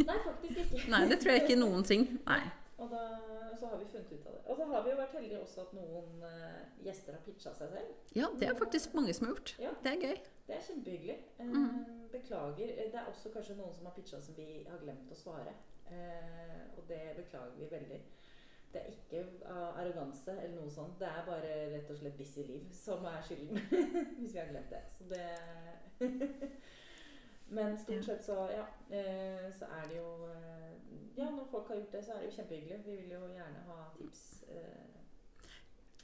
Nei, 0.00 0.16
faktisk 0.24 0.60
ikke. 0.64 0.88
Nei, 0.92 1.02
det 1.12 1.18
tror 1.20 1.32
jeg 1.34 1.44
ikke 1.44 1.58
noen 1.60 1.84
ting. 1.88 2.06
Nei. 2.26 2.40
Og 2.80 2.90
da, 2.92 3.02
så 3.58 3.70
har 3.70 3.78
vi 3.80 3.88
funnet 3.90 4.12
ut 4.12 4.26
av 4.26 4.34
det. 4.36 4.42
Og 4.46 4.56
så 4.56 4.66
har 4.70 4.84
vi 4.84 4.92
jo 4.92 4.96
vært 5.00 5.14
heldige 5.18 5.40
også 5.42 5.64
at 5.66 5.72
noen 5.76 6.24
uh, 6.24 6.82
gjester 6.84 7.16
har 7.16 7.24
pitcha 7.26 7.52
seg 7.56 7.72
selv. 7.72 7.94
Ja, 8.16 8.30
det 8.40 8.50
er 8.50 8.58
faktisk 8.58 8.94
mange 8.98 9.14
som 9.16 9.26
har 9.26 9.34
gjort. 9.34 9.54
Ja. 9.62 9.72
Det 9.84 9.92
er 9.92 10.04
gøy. 10.08 10.20
Det 10.46 10.56
er 10.56 10.66
kjempehyggelig. 10.68 11.16
Eh, 11.38 11.54
mm. 11.54 11.80
Beklager. 12.12 12.70
Eh, 12.76 12.92
Det 12.92 13.00
er 13.00 13.10
også 13.10 13.32
kanskje 13.34 13.58
noen 13.58 13.74
som 13.74 13.88
har 13.88 13.96
pitcha 13.96 14.20
som 14.22 14.38
vi 14.38 14.62
har 14.68 14.82
glemt 14.82 15.10
å 15.10 15.18
svare. 15.18 15.56
Uh, 15.90 16.62
og 16.76 16.86
det 16.88 17.02
beklager 17.18 17.58
vi 17.58 17.70
veldig. 17.70 18.00
Det 18.72 18.82
er 18.82 18.92
ikke 18.92 19.20
av 19.48 19.78
arroganse 19.80 20.34
eller 20.34 20.56
noe 20.60 20.70
sånt. 20.70 20.98
Det 21.00 21.08
er 21.08 21.22
bare 21.26 21.52
rett 21.72 21.90
og 21.90 22.00
slett 22.00 22.18
busy 22.18 22.44
liv 22.44 22.66
som 22.74 23.06
er 23.08 23.22
skylden. 23.24 23.62
hvis 24.18 24.34
vi 24.34 24.40
har 24.40 24.50
glemt 24.50 24.74
det. 24.74 24.82
Så 24.98 25.08
det 25.10 25.26
Men 27.48 27.76
stort 27.78 28.04
sett 28.04 28.24
så, 28.24 28.48
ja, 28.50 28.64
eh, 28.90 29.46
så 29.54 29.64
er 29.70 29.86
det 29.88 29.96
jo 30.00 30.08
eh, 30.32 30.72
Ja, 31.16 31.30
når 31.30 31.46
folk 31.50 31.68
har 31.68 31.76
gjort 31.76 31.92
det, 31.92 32.04
så 32.04 32.12
er 32.12 32.20
det 32.24 32.30
jo 32.30 32.36
kjempehyggelig. 32.40 32.78
Vi 32.84 32.96
vil 32.96 33.12
jo 33.14 33.20
gjerne 33.32 33.62
ha 33.68 33.76
tips. 33.96 34.42
eh, 34.48 34.92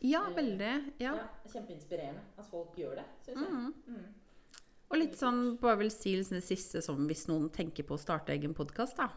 Ja, 0.03 0.23
veldig. 0.37 0.71
Ja. 0.99 1.13
ja, 1.17 1.27
Kjempeinspirerende 1.53 2.23
at 2.39 2.47
folk 2.51 2.77
gjør 2.79 2.95
det, 3.03 3.05
syns 3.27 3.43
jeg. 3.43 3.51
Mm. 3.53 3.75
Mm. 3.87 4.07
Og 4.93 4.99
litt 4.99 5.15
sånn, 5.19 5.43
bare 5.61 5.79
vil 5.79 5.91
si 5.95 6.17
liksom 6.17 6.37
det 6.41 6.45
siste 6.47 6.83
som 6.85 7.07
hvis 7.09 7.27
noen 7.31 7.51
tenker 7.55 7.87
på 7.89 7.95
å 7.95 8.01
starte 8.03 8.33
egen 8.35 8.55
podkast, 8.55 8.97
da. 8.99 9.09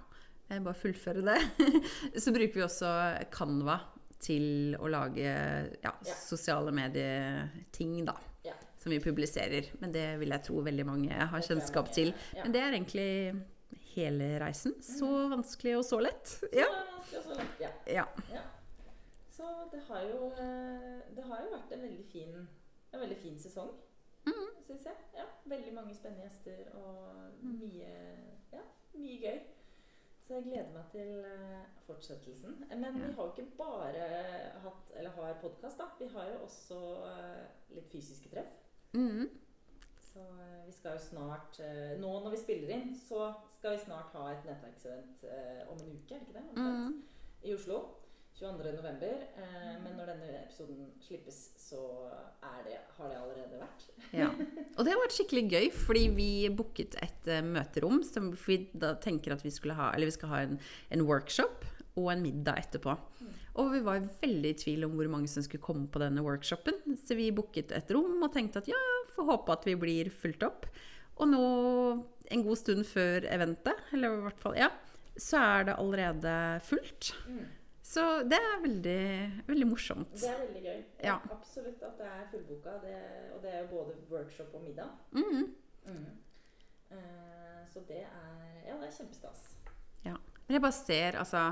Bare 0.62 0.77
fullføre 0.77 1.24
det. 1.25 1.39
Så 2.22 2.32
bruker 2.36 2.53
vi 2.53 2.62
også 2.67 2.91
Canva 3.34 3.79
til 4.22 4.75
å 4.79 4.88
lage 4.88 5.25
ja, 5.25 5.91
Ja. 6.05 6.13
sosiale 6.22 6.72
medieting, 6.72 8.05
da. 8.05 8.13
Som 8.86 8.92
vi 8.94 9.00
publiserer. 9.01 9.65
Men 9.82 9.92
det 9.96 10.04
vil 10.22 10.30
jeg 10.30 10.44
tro 10.46 10.60
veldig 10.62 10.84
mange 10.86 11.10
har 11.32 11.42
kjennskap 11.42 11.88
til. 11.96 12.12
Men 12.38 12.51
det 12.54 12.60
er 12.62 12.75
egentlig 12.75 13.08
hele 13.96 14.27
reisen. 14.44 14.75
Så 14.86 15.08
vanskelig 15.32 15.74
og 15.80 15.86
så 15.88 15.98
lett. 16.06 16.27
Så 16.38 16.50
Ja. 16.54 16.68
er 16.70 16.92
vanskelig 16.92 17.18
og 17.18 17.25
så 17.25 17.38
lett, 17.39 17.63
ja. 17.89 18.04
Så 19.36 19.48
det 19.72 19.82
har 19.88 20.01
jo 20.06 20.30
eh, 20.38 21.01
Det 21.15 21.24
har 21.25 21.42
jo 21.44 21.50
vært 21.58 21.72
en 21.74 21.82
veldig 21.82 22.06
fin, 22.12 22.48
en 22.94 23.00
veldig 23.01 23.18
fin 23.24 23.39
sesong, 23.39 23.72
Mhm. 24.27 24.46
syns 24.68 24.84
jeg. 24.86 24.96
Ja, 25.15 25.25
veldig 25.50 25.74
mange 25.74 25.96
spennende 25.96 26.24
gjester 26.30 26.75
og 26.75 27.34
Mm. 27.42 27.60
mye, 27.60 28.18
ja, 28.54 28.62
mye 28.94 29.20
gøy. 29.22 29.39
Så 30.27 30.34
jeg 30.36 30.44
gleder 30.44 30.74
meg 30.74 30.92
til 30.92 31.25
eh, 31.25 31.65
fortsettelsen. 31.88 32.65
Men 32.70 32.94
vi 32.94 33.01
har 33.13 33.25
jo 33.25 33.32
ikke 33.34 33.58
bare 33.58 34.06
hatt, 34.62 34.92
eller 34.96 35.10
har 35.10 35.34
podkast, 35.42 35.77
da. 35.77 35.86
Vi 36.00 36.08
har 36.08 36.25
jo 36.32 36.39
også 36.46 36.80
eh, 37.08 37.46
litt 37.75 37.89
fysiske 37.92 38.30
treff. 38.32 38.54
Mhm. 38.95 39.27
Så 39.99 40.23
eh, 40.23 40.61
vi 40.65 40.71
skal 40.71 40.95
jo 40.95 41.01
snart 41.03 41.59
eh, 41.59 41.97
Nå 41.99 42.13
når 42.23 42.31
vi 42.37 42.39
spiller 42.39 42.71
inn, 42.77 42.95
så 42.95 43.33
skal 43.57 43.75
vi 43.75 43.83
snart 43.83 44.15
ha 44.15 44.29
et 44.31 44.47
nettverksevent 44.47 45.25
eh, 45.27 45.61
om 45.67 45.77
en 45.77 45.91
uke, 45.91 46.15
er 46.15 46.19
det 46.19 46.27
ikke 46.27 46.39
det? 46.39 46.47
Mhm. 46.55 46.97
i 47.45 47.53
Oslo 47.53 47.81
22.11. 48.35 49.03
Eh, 49.39 49.75
men 49.83 49.93
når 49.95 50.09
denne 50.11 50.31
episoden 50.41 50.89
slippes, 50.99 51.37
så 51.59 51.79
er 52.43 52.65
det, 52.65 52.79
har 52.97 53.11
det 53.11 53.19
allerede 53.21 53.59
vært. 53.61 53.85
Ja. 54.11 54.27
Og 54.77 54.83
det 54.83 54.91
har 54.91 54.99
vært 54.99 55.15
skikkelig 55.15 55.45
gøy, 55.53 55.69
fordi 55.85 56.03
vi 56.17 56.29
booket 56.51 56.97
et 57.03 57.29
uh, 57.31 57.39
møterom 57.47 58.01
som 58.03 58.33
vi 58.47 58.59
da 58.75 58.95
tenker 58.99 59.37
at 59.37 59.45
vi 59.45 59.53
skulle 59.55 59.77
ha 59.77 59.93
Eller 59.95 60.11
vi 60.11 60.17
skal 60.17 60.33
ha 60.33 60.41
en, 60.43 60.59
en 60.91 61.05
workshop 61.07 61.63
og 61.95 62.09
en 62.11 62.23
middag 62.23 62.59
etterpå. 62.59 62.95
Mm. 63.21 63.31
Og 63.61 63.71
vi 63.71 63.81
var 63.85 64.07
veldig 64.21 64.51
i 64.51 64.57
tvil 64.59 64.85
om 64.87 64.95
hvor 64.97 65.09
mange 65.11 65.31
som 65.31 65.45
skulle 65.45 65.63
komme 65.63 65.87
på 65.91 66.01
denne 66.03 66.23
workshopen, 66.25 66.97
så 66.99 67.15
vi 67.17 67.31
booket 67.35 67.71
et 67.75 67.91
rom 67.95 68.23
og 68.25 68.33
tenkte 68.35 68.61
at 68.61 68.69
ja, 68.71 68.81
får 69.15 69.29
håpe 69.31 69.55
at 69.55 69.67
vi 69.67 69.77
blir 69.79 70.12
fulgt 70.12 70.43
opp. 70.47 70.67
Og 71.15 71.29
nå, 71.31 71.43
en 72.36 72.43
god 72.43 72.60
stund 72.60 72.84
før 72.89 73.27
eventet, 73.31 73.86
eller 73.95 74.17
i 74.17 74.25
hvert 74.25 74.41
fall 74.41 74.58
ja, 74.60 74.67
så 75.15 75.39
er 75.39 75.69
det 75.69 75.77
allerede 75.79 76.34
fullt. 76.67 77.13
Så 77.86 78.03
det 78.27 78.41
er 78.41 78.63
veldig, 78.65 79.01
veldig 79.47 79.67
morsomt. 79.69 80.15
Det 80.17 80.27
er 80.27 80.39
veldig 80.41 80.63
gøy. 80.65 80.79
Ja. 81.05 81.19
Absolutt 81.31 81.84
at 81.86 81.99
det 82.01 82.10
er 82.12 82.25
fullboka. 82.34 82.79
Det, 82.84 82.95
og 83.38 83.43
det 83.45 83.53
er 83.53 83.62
jo 83.62 83.67
både 83.71 83.95
workshop 84.12 84.58
og 84.58 84.65
middag. 84.67 84.91
Mhm. 85.15 85.53
Eh, 86.91 87.62
så 87.71 87.81
det 87.88 88.03
er 88.03 88.41
Ja, 88.65 88.73
det 88.81 88.88
er 88.89 88.95
kjempestas. 88.97 89.55
Men 90.45 90.60
jeg 90.60 90.62
bare 90.62 90.77
ser 90.77 91.17
altså, 91.21 91.43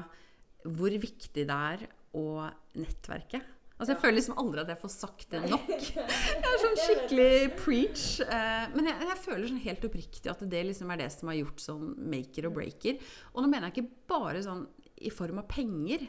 hvor 0.63 0.95
viktig 1.04 1.47
det 1.49 1.60
er 1.73 1.86
å 2.17 2.47
nettverke. 2.80 3.41
Altså, 3.73 3.95
jeg 3.95 4.02
føler 4.04 4.15
liksom 4.15 4.38
aldri 4.39 4.62
at 4.62 4.69
jeg 4.71 4.80
får 4.80 4.91
sagt 4.93 5.26
det 5.34 5.39
nok. 5.49 5.71
Jeg 5.73 6.49
er 6.49 6.62
sånn 6.62 6.78
skikkelig 6.80 7.38
preach. 7.58 8.04
Eh, 8.21 8.67
men 8.78 8.88
jeg, 8.88 9.08
jeg 9.10 9.21
føler 9.23 9.49
sånn 9.49 9.63
helt 9.65 9.88
oppriktig 9.89 10.32
at 10.32 10.43
det 10.54 10.62
liksom 10.69 10.93
er 10.93 11.02
det 11.02 11.08
som 11.12 11.32
har 11.32 11.39
gjort 11.39 11.63
sånn 11.63 11.89
maker 12.13 12.47
og 12.47 12.56
breaker. 12.60 13.02
Og 13.34 13.43
nå 13.43 13.49
mener 13.49 13.67
jeg 13.67 13.76
ikke 13.76 14.13
bare 14.13 14.43
sånn 14.45 14.62
i 15.04 15.12
form 15.12 15.41
av 15.41 15.49
penger. 15.52 16.06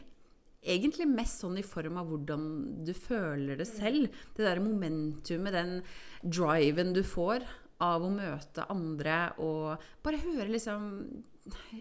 Egentlig 0.74 1.08
mest 1.10 1.42
sånn 1.42 1.58
i 1.58 1.66
form 1.66 1.98
av 2.00 2.12
hvordan 2.12 2.46
du 2.86 2.92
føler 2.94 3.58
det 3.58 3.66
selv. 3.72 4.22
Det 4.36 4.46
der 4.46 4.62
momentumet, 4.62 5.56
den 5.56 5.74
driven 6.22 6.94
du 6.94 7.02
får 7.04 7.48
av 7.82 8.04
å 8.06 8.12
møte 8.12 8.68
andre 8.70 9.18
og 9.42 9.82
bare 10.04 10.22
høre 10.22 10.52
liksom 10.52 10.92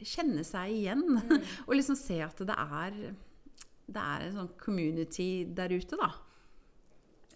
Kjenne 0.04 0.44
seg 0.48 0.74
igjen. 0.76 1.06
Og 1.68 1.78
liksom 1.78 1.96
se 2.00 2.18
at 2.26 2.42
det 2.44 2.58
er 2.58 2.98
det 3.94 4.04
er 4.04 4.28
en 4.28 4.38
sånn 4.38 4.54
community 4.60 5.30
der 5.56 5.74
ute, 5.74 5.98
da. 6.00 6.10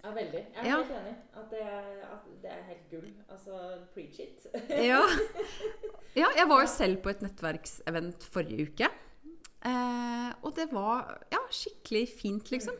Ja, 0.04 0.12
veldig. 0.16 0.44
Jeg 0.56 0.62
er 0.62 0.68
Ja. 0.70 0.78
helt 0.78 0.94
enig. 0.96 1.16
At 1.36 1.50
det, 1.52 1.62
er, 1.62 1.88
at 2.14 2.28
det 2.42 2.52
er 2.52 2.62
helt 2.70 2.90
gull. 2.92 3.10
Altså, 3.30 3.58
preach 3.94 4.20
it. 4.24 4.46
Ja. 4.70 5.02
ja, 6.22 6.30
jeg 6.38 6.48
var 6.48 6.62
jo 6.64 6.68
selv 6.72 7.02
på 7.04 7.12
et 7.12 7.22
nettverksevent 7.26 8.24
forrige 8.24 8.70
uke. 8.70 8.90
Eh, 9.68 10.30
og 10.42 10.56
det 10.56 10.70
var 10.72 11.18
ja, 11.34 11.42
skikkelig 11.52 12.08
fint, 12.16 12.52
liksom. 12.52 12.78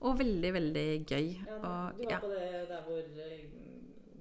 Og 0.00 0.18
veldig, 0.18 0.52
veldig 0.54 0.88
gøy. 1.08 1.30
Ja, 1.46 1.56
du 1.56 1.62
var 1.62 1.94
ja. 2.10 2.18
på 2.20 2.28
det 2.34 2.68
der 2.68 2.82
hvor 2.86 3.00
eh, 3.00 3.48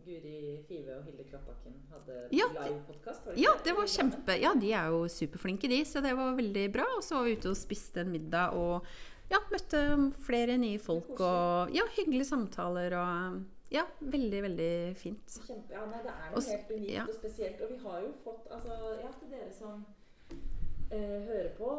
Guri 0.07 0.37
Five 0.67 0.95
og 0.95 1.03
Hilde 1.07 1.25
Klapbakken 1.27 1.75
hadde 1.91 2.21
Ja, 2.35 2.47
livepodkast? 2.55 3.27
ja, 3.39 3.51
det 3.65 3.75
var 3.75 3.91
kjempe 3.91 4.37
Ja, 4.39 4.53
de 4.55 4.71
er 4.71 4.87
jo 4.93 5.03
superflinke, 5.11 5.67
de, 5.71 5.81
så 5.85 6.01
det 6.05 6.15
var 6.17 6.37
veldig 6.37 6.65
bra. 6.73 6.87
Og 6.95 7.03
så 7.03 7.19
var 7.19 7.27
vi 7.27 7.35
ute 7.37 7.51
og 7.51 7.59
spiste 7.59 8.01
en 8.05 8.13
middag 8.13 8.55
og 8.55 8.87
ja, 9.31 9.41
møtte 9.51 9.83
flere 10.23 10.55
nye 10.61 10.79
folk 10.79 11.19
og 11.19 11.75
ja, 11.75 11.83
hyggelige 11.97 12.29
samtaler 12.29 12.95
og 12.95 13.43
ja, 13.73 13.83
veldig, 13.99 14.41
veldig 14.45 14.71
fint. 14.95 15.39
Kjempe, 15.43 15.73
ja, 15.75 15.83
nei, 15.91 15.99
det 16.05 16.13
er 16.13 16.31
noe 16.31 16.43
helt 16.47 16.69
unikt 16.71 16.93
ja. 16.93 17.03
og 17.03 17.17
spesielt. 17.17 17.61
Og 17.65 17.73
vi 17.73 17.79
har 17.83 17.99
jo 18.05 18.13
fått 18.23 18.47
altså, 18.55 18.77
Ja, 19.03 19.11
til 19.19 19.33
dere 19.33 19.51
som 19.51 19.83
eh, 20.31 21.19
hører 21.27 21.51
på, 21.57 21.71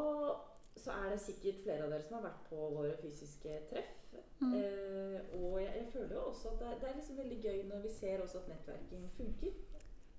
så 0.80 0.94
er 0.96 1.10
det 1.12 1.20
sikkert 1.22 1.62
flere 1.64 1.84
av 1.86 1.92
dere 1.94 2.04
som 2.06 2.18
har 2.18 2.26
vært 2.30 2.44
på 2.50 2.68
våre 2.74 2.94
fysiske 3.02 3.60
treff. 3.70 3.94
Mm. 4.38 4.52
Eh, 4.54 5.16
og 5.34 5.56
jeg, 5.60 5.72
jeg 5.80 5.86
føler 5.92 6.14
jo 6.14 6.26
også 6.30 6.52
at 6.54 6.60
det, 6.62 6.74
det 6.82 6.88
er 6.92 6.98
liksom 7.00 7.16
veldig 7.18 7.38
gøy 7.42 7.56
når 7.72 7.80
vi 7.86 7.90
ser 7.96 8.22
også 8.22 8.42
at 8.44 8.52
nettverking 8.52 9.08
funker. 9.16 9.56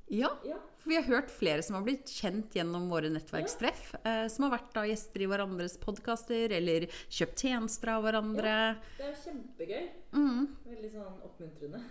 Ja, 0.10 0.32
Ja, 0.42 0.56
For 0.82 0.90
vi 0.90 0.96
har 0.98 1.04
hørt 1.06 1.30
flere 1.30 1.62
som 1.62 1.76
har 1.78 1.84
blitt 1.86 2.10
kjent 2.10 2.56
gjennom 2.58 2.88
våre 2.90 3.12
nettverkstreff. 3.14 3.92
Eh, 4.02 4.24
som 4.34 4.48
har 4.48 4.56
vært 4.56 4.72
da 4.74 4.84
gjester 4.90 5.22
i 5.22 5.28
hverandres 5.30 5.76
podkaster 5.84 6.56
eller 6.58 6.88
kjøpt 7.14 7.44
tjenester 7.46 7.92
av 7.94 8.08
hverandre. 8.08 8.56
Ja, 8.56 8.72
det 8.98 9.06
er 9.12 9.20
kjempegøy. 9.22 9.84
Mm, 10.18 10.48
Veldig 10.66 10.90
sånn 10.96 11.22
oppmuntrende. 11.30 11.84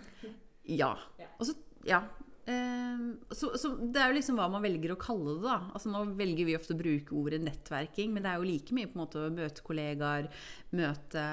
ja. 0.66 0.90
Ja. 1.22 1.28
Og 1.38 1.46
så, 1.46 1.54
ja. 1.86 2.02
Eh, 2.48 3.00
så, 3.30 3.50
så 3.58 3.74
det 3.76 4.00
er 4.00 4.08
jo 4.08 4.16
liksom 4.16 4.38
hva 4.40 4.46
man 4.48 4.64
velger 4.64 4.94
å 4.94 5.00
kalle 5.00 5.34
det, 5.36 5.44
da. 5.44 5.58
Altså 5.76 5.92
Nå 5.92 6.04
velger 6.16 6.48
vi 6.48 6.56
ofte 6.56 6.72
å 6.72 6.80
bruke 6.80 7.16
ordet 7.18 7.42
nettverking, 7.44 8.14
men 8.14 8.24
det 8.24 8.32
er 8.32 8.40
jo 8.40 8.48
like 8.48 8.76
mye 8.76 8.88
på 8.88 8.96
en 8.96 9.02
måte 9.02 9.20
å 9.20 9.32
møte 9.34 9.64
kollegaer, 9.66 10.30
møte 10.78 11.24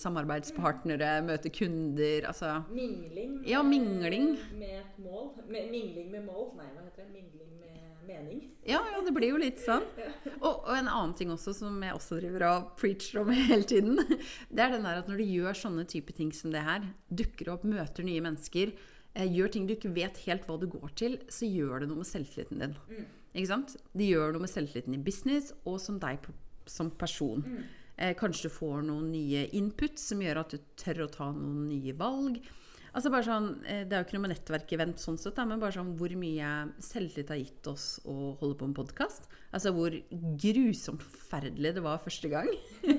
samarbeidspartnere, 0.00 1.14
møte 1.24 1.52
kunder. 1.54 2.28
Altså 2.28 2.58
Mingling. 2.68 3.40
Ja, 3.48 3.62
mingling. 3.64 4.34
Med, 4.58 4.82
et 4.82 5.00
mål. 5.00 5.32
Med, 5.46 5.70
mingling 5.72 6.12
med 6.12 6.28
mål. 6.28 6.52
Nei, 6.58 6.68
hva 6.74 6.84
heter 6.84 7.06
det? 7.06 7.14
Mingling 7.14 7.54
med 7.62 8.04
mening. 8.08 8.44
Ja, 8.68 8.82
ja, 8.92 9.00
det 9.04 9.14
blir 9.16 9.32
jo 9.32 9.40
litt 9.40 9.62
sånn. 9.62 9.86
Og, 10.44 10.52
og 10.68 10.74
en 10.74 10.88
annen 10.90 11.16
ting 11.16 11.32
også 11.32 11.54
som 11.56 11.80
jeg 11.84 11.96
også 11.96 12.20
driver 12.20 12.44
og 12.50 12.68
preacher 12.80 13.22
om 13.22 13.32
hele 13.50 13.64
tiden, 13.68 13.96
det 14.52 14.64
er 14.64 14.76
den 14.76 14.84
der 14.84 15.00
at 15.00 15.08
når 15.08 15.20
du 15.22 15.32
gjør 15.32 15.56
sånne 15.64 15.88
type 15.88 16.12
ting 16.16 16.32
som 16.36 16.52
det 16.52 16.64
her, 16.68 16.84
dukker 17.08 17.54
opp, 17.54 17.64
møter 17.68 18.04
nye 18.04 18.24
mennesker, 18.24 18.76
gjør 19.14 19.52
ting 19.54 19.66
du 19.66 19.74
ikke 19.74 19.94
vet 19.94 20.20
helt 20.26 20.44
hva 20.46 20.58
du 20.60 20.68
går 20.70 20.92
til, 20.98 21.18
så 21.32 21.48
gjør 21.48 21.82
det 21.82 21.88
noe 21.90 22.02
med 22.02 22.10
selvtilliten 22.10 22.62
din. 22.62 22.76
Mm. 22.90 23.08
Ikke 23.34 23.50
sant? 23.50 23.74
Det 23.94 24.10
gjør 24.10 24.34
noe 24.34 24.44
med 24.44 24.52
selvtilliten 24.52 24.96
i 24.96 25.02
business 25.02 25.52
og 25.64 25.80
som 25.82 25.98
deg 26.02 26.20
på, 26.24 26.34
som 26.68 26.90
person. 26.90 27.44
Eh, 27.98 28.14
kanskje 28.18 28.46
du 28.46 28.54
får 28.54 28.84
noen 28.86 29.10
nye 29.10 29.48
input 29.58 29.98
som 29.98 30.22
gjør 30.22 30.44
at 30.44 30.54
du 30.54 30.72
tør 30.78 31.06
å 31.06 31.12
ta 31.12 31.32
noen 31.34 31.66
nye 31.70 31.94
valg. 31.98 32.38
Altså 32.94 33.10
bare 33.12 33.26
sånn, 33.26 33.48
eh, 33.66 33.84
Det 33.84 33.92
er 33.92 34.00
jo 34.00 34.06
ikke 34.06 34.16
noe 34.16 34.26
med 34.26 34.32
nettverkevent, 34.32 34.98
sånn 35.02 35.18
sett, 35.18 35.36
men 35.36 35.60
bare 35.60 35.76
sånn 35.76 35.96
hvor 35.98 36.14
mye 36.16 36.72
selvtillit 36.78 37.28
har 37.28 37.40
gitt 37.42 37.66
oss 37.66 38.00
å 38.06 38.36
holde 38.40 38.56
på 38.58 38.66
med 38.66 38.78
podkast. 38.78 39.28
Altså 39.52 39.72
hvor 39.74 39.90
grusomt 40.38 41.02
forferdelig 41.02 41.74
det 41.74 41.82
var 41.84 41.98
første 41.98 42.28
gang 42.28 42.48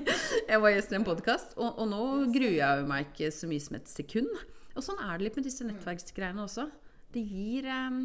jeg 0.50 0.60
var 0.60 0.70
gjest 0.70 0.92
i 0.92 0.98
en 1.00 1.04
podkast. 1.04 1.56
Og, 1.58 1.78
og, 1.78 1.88
nå 1.90 2.32
gruer 2.32 2.58
jeg 2.60 2.88
meg 2.88 3.10
ikke 3.10 3.32
så 3.34 3.50
mye 3.50 3.60
som 3.60 3.76
et 3.80 3.88
sekund. 3.88 4.30
Og 4.80 4.86
sånn 4.86 5.02
er 5.04 5.18
det 5.18 5.28
litt 5.28 5.36
med 5.36 5.44
disse 5.44 5.66
nettverksgreiene 5.68 6.46
også. 6.46 6.70
Det 7.10 7.20
gir 7.26 7.66
um, 7.66 8.04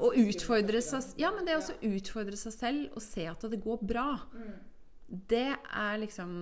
Å 0.00 0.08
utfordre 0.16 0.80
seg 0.82 1.20
Ja, 1.20 1.30
men 1.36 1.44
det 1.44 1.58
å 1.58 1.64
utfordre 1.84 2.38
seg 2.40 2.54
selv 2.54 2.96
og 2.96 3.04
se 3.04 3.26
at 3.28 3.44
det 3.52 3.60
går 3.60 3.82
bra, 3.84 4.06
mm. 4.32 4.54
det 5.28 5.50
er 5.52 6.00
liksom 6.00 6.32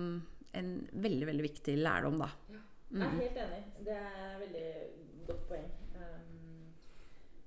en 0.55 0.71
veldig, 1.03 1.27
veldig 1.29 1.45
viktig 1.45 1.75
lærdom, 1.79 2.17
da. 2.23 2.31
Ja. 2.51 2.63
Jeg 2.91 3.03
er 3.03 3.11
mm. 3.11 3.19
helt 3.21 3.37
enig. 3.45 3.61
Det 3.87 3.97
er 3.97 4.23
et 4.31 4.41
veldig 4.41 4.71
godt 5.27 5.45
poeng. 5.51 5.69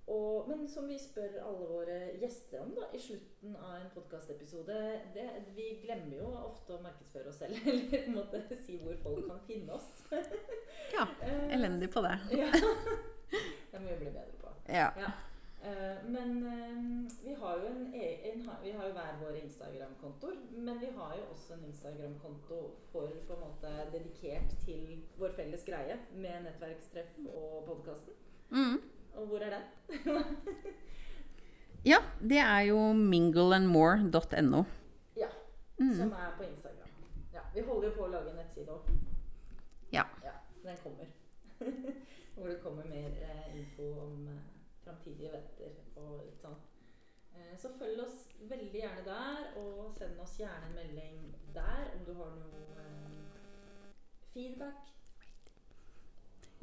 Og, 0.07 0.49
men 0.49 0.67
som 0.69 0.85
vi 0.89 0.99
spør 1.01 1.39
alle 1.41 1.67
våre 1.69 1.95
gjester 2.21 2.61
om 2.61 2.75
da, 2.77 2.91
i 2.93 3.01
slutten 3.01 3.55
av 3.57 3.79
en 3.79 3.93
podkastepisode 3.95 4.77
Vi 5.57 5.69
glemmer 5.81 6.19
jo 6.19 6.27
ofte 6.43 6.77
å 6.77 6.83
markedsføre 6.85 7.31
oss 7.33 7.41
selv, 7.41 7.57
eller 7.65 7.87
på 7.89 8.01
en 8.03 8.19
måte 8.19 8.59
si 8.61 8.77
hvor 8.83 8.99
folk 9.03 9.25
kan 9.31 9.41
finne 9.49 9.79
oss. 9.79 10.05
ja. 10.93 11.07
Elendig 11.57 11.89
på 11.95 12.05
det. 12.05 12.19
ja. 12.43 12.51
Det 13.71 13.81
må 13.81 13.95
vi 13.95 14.03
bli 14.05 14.11
bedre 14.11 14.43
på. 14.43 14.53
Ja. 14.69 14.91
ja. 15.01 15.15
Uh, 15.65 15.97
men 16.13 16.35
uh, 16.45 17.13
vi 17.25 17.33
har 17.41 17.63
jo 17.63 17.69
en, 17.71 17.87
e, 17.97 18.09
en, 18.29 18.43
vi 18.63 18.75
har 18.77 18.85
jo 18.85 18.93
hver 18.93 19.15
våre 19.23 19.41
Instagram-kontoer. 19.41 20.37
Men 20.53 20.81
vi 20.83 20.91
har 20.99 21.15
jo 21.17 21.31
også 21.33 21.57
en 21.57 21.65
Instagram-konto 21.71 22.59
for 22.93 23.09
på 23.25 23.39
en 23.39 23.47
måte 23.47 23.73
dedikert 23.95 24.53
til 24.67 25.01
vår 25.17 25.33
felles 25.39 25.65
greie 25.65 25.97
med 26.13 26.45
nettverkstreff 26.45 27.17
og 27.25 27.65
podkasten. 27.71 28.21
Mm. 28.53 28.83
Og 29.15 29.27
hvor 29.27 29.39
er 29.39 29.51
den? 29.55 29.65
ja, 31.93 32.01
det 32.21 32.39
er 32.39 32.61
jo 32.71 32.93
mingleandmore.no. 32.93 34.65
Ja. 35.17 35.29
Mm. 35.79 35.95
Som 35.95 36.13
er 36.13 36.35
på 36.37 36.43
Instagram. 36.43 36.89
Ja, 37.35 37.41
vi 37.55 37.61
holder 37.61 37.89
jo 37.89 37.95
på 37.95 38.07
å 38.09 38.13
lage 38.15 38.31
en 38.33 38.41
nettside 38.43 38.75
òg. 38.75 38.91
Ja. 39.93 40.07
ja. 40.25 40.35
Den 40.65 40.77
kommer. 40.83 41.07
hvor 42.35 42.49
det 42.49 42.61
kommer 42.63 42.85
mer 42.85 43.11
eh, 43.23 43.59
info 43.59 43.91
om 44.01 44.29
eh, 44.29 44.41
framtidige 44.85 45.29
eventer 45.29 45.77
og 45.97 46.25
litt 46.27 46.43
sånn. 46.43 46.57
Eh, 47.35 47.55
så 47.59 47.71
følg 47.79 48.03
oss 48.05 48.27
veldig 48.51 48.81
gjerne 48.81 49.05
der, 49.07 49.47
og 49.61 49.95
send 49.99 50.19
oss 50.23 50.39
gjerne 50.41 50.71
en 50.71 50.77
melding 50.79 51.21
der 51.55 51.93
om 51.95 52.05
du 52.07 52.13
har 52.19 52.35
noe 52.39 52.83
eh, 52.83 53.95
feedback. 54.33 54.94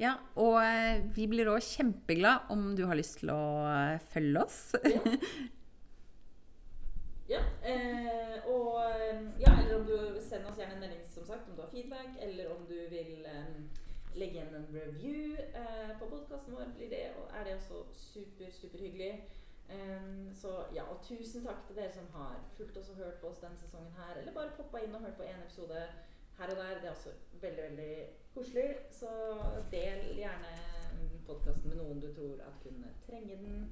Ja, 0.02 0.16
og 0.34 0.56
eh, 0.64 1.02
vi 1.14 1.28
blir 1.30 1.46
òg 1.52 1.62
kjempeglad 1.62 2.48
om 2.50 2.72
du 2.74 2.82
har 2.90 2.98
lyst 2.98 3.20
til 3.20 3.30
å 3.30 3.42
følge 4.10 4.40
oss. 4.42 4.58
Ja. 4.82 5.02
ja 7.36 7.42
eh, 7.70 8.48
og 8.50 8.80
ja, 9.38 9.52
eller 9.52 9.76
om 9.76 9.86
du 9.86 10.18
sender 10.18 10.50
oss 10.50 10.58
gjerne 10.58 10.74
en 10.74 10.82
melding 10.82 11.04
som 11.06 11.28
sagt 11.28 11.46
om 11.46 11.54
du 11.54 11.62
har 11.62 11.70
feedback, 11.70 12.16
eller 12.26 12.50
om 12.50 12.64
du 12.66 12.74
vil 12.90 13.28
eh, 13.30 13.54
legge 14.18 14.40
igjen 14.40 14.58
en 14.58 14.66
review 14.74 15.38
eh, 15.38 15.94
på 16.00 16.10
podkasten 16.10 16.58
vår, 16.58 16.74
blir 16.80 16.90
det, 16.90 17.04
og 17.20 17.30
er 17.38 17.46
det 17.46 17.60
også 17.60 17.84
super, 17.94 18.50
superhyggelig. 18.58 19.14
Så 20.36 20.50
ja, 20.74 20.82
og 20.90 20.98
tusen 21.00 21.46
takk 21.46 21.62
til 21.64 21.78
dere 21.78 21.88
som 21.94 22.04
har 22.12 22.34
fulgt 22.58 22.76
oss 22.76 22.90
og 22.92 22.98
hørt 22.98 23.22
på 23.22 23.30
oss 23.30 23.38
denne 23.40 23.56
sesongen 23.56 23.94
her, 23.96 24.18
eller 24.20 24.34
bare 24.36 24.52
poppa 24.58 24.82
inn 24.84 24.92
og 24.98 25.06
hørt 25.06 25.16
på 25.16 25.24
én 25.24 25.38
episode 25.40 25.78
her 26.42 26.54
og 26.54 26.60
der. 26.60 26.80
Det 26.82 26.90
er 26.90 26.94
også 26.96 27.14
veldig, 27.40 27.64
veldig 27.68 27.94
koselig. 28.34 28.68
Så 28.90 29.08
del 29.70 30.12
gjerne 30.18 30.52
podkasten 31.26 31.70
med 31.70 31.80
noen 31.80 32.00
du 32.02 32.10
tror 32.14 32.40
at 32.44 32.60
kunne 32.62 32.92
trenge 33.06 33.38
den. 33.40 33.66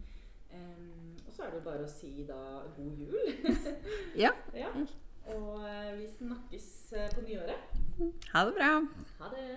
Um, 0.51 1.19
og 1.27 1.33
så 1.33 1.43
er 1.43 1.53
det 1.53 1.61
jo 1.61 1.67
bare 1.67 1.87
å 1.87 1.91
si 1.91 2.13
da 2.29 2.41
god 2.77 3.03
jul. 3.05 3.35
ja. 4.25 4.33
ja. 4.55 4.71
Og 5.31 5.51
uh, 5.63 5.91
vi 5.99 6.09
snakkes 6.11 6.71
uh, 6.97 7.09
på 7.15 7.27
nyåret. 7.27 7.75
Ha 8.33 8.47
det 8.49 8.55
bra. 8.59 8.71
Ha 9.21 9.35
det. 9.35 9.49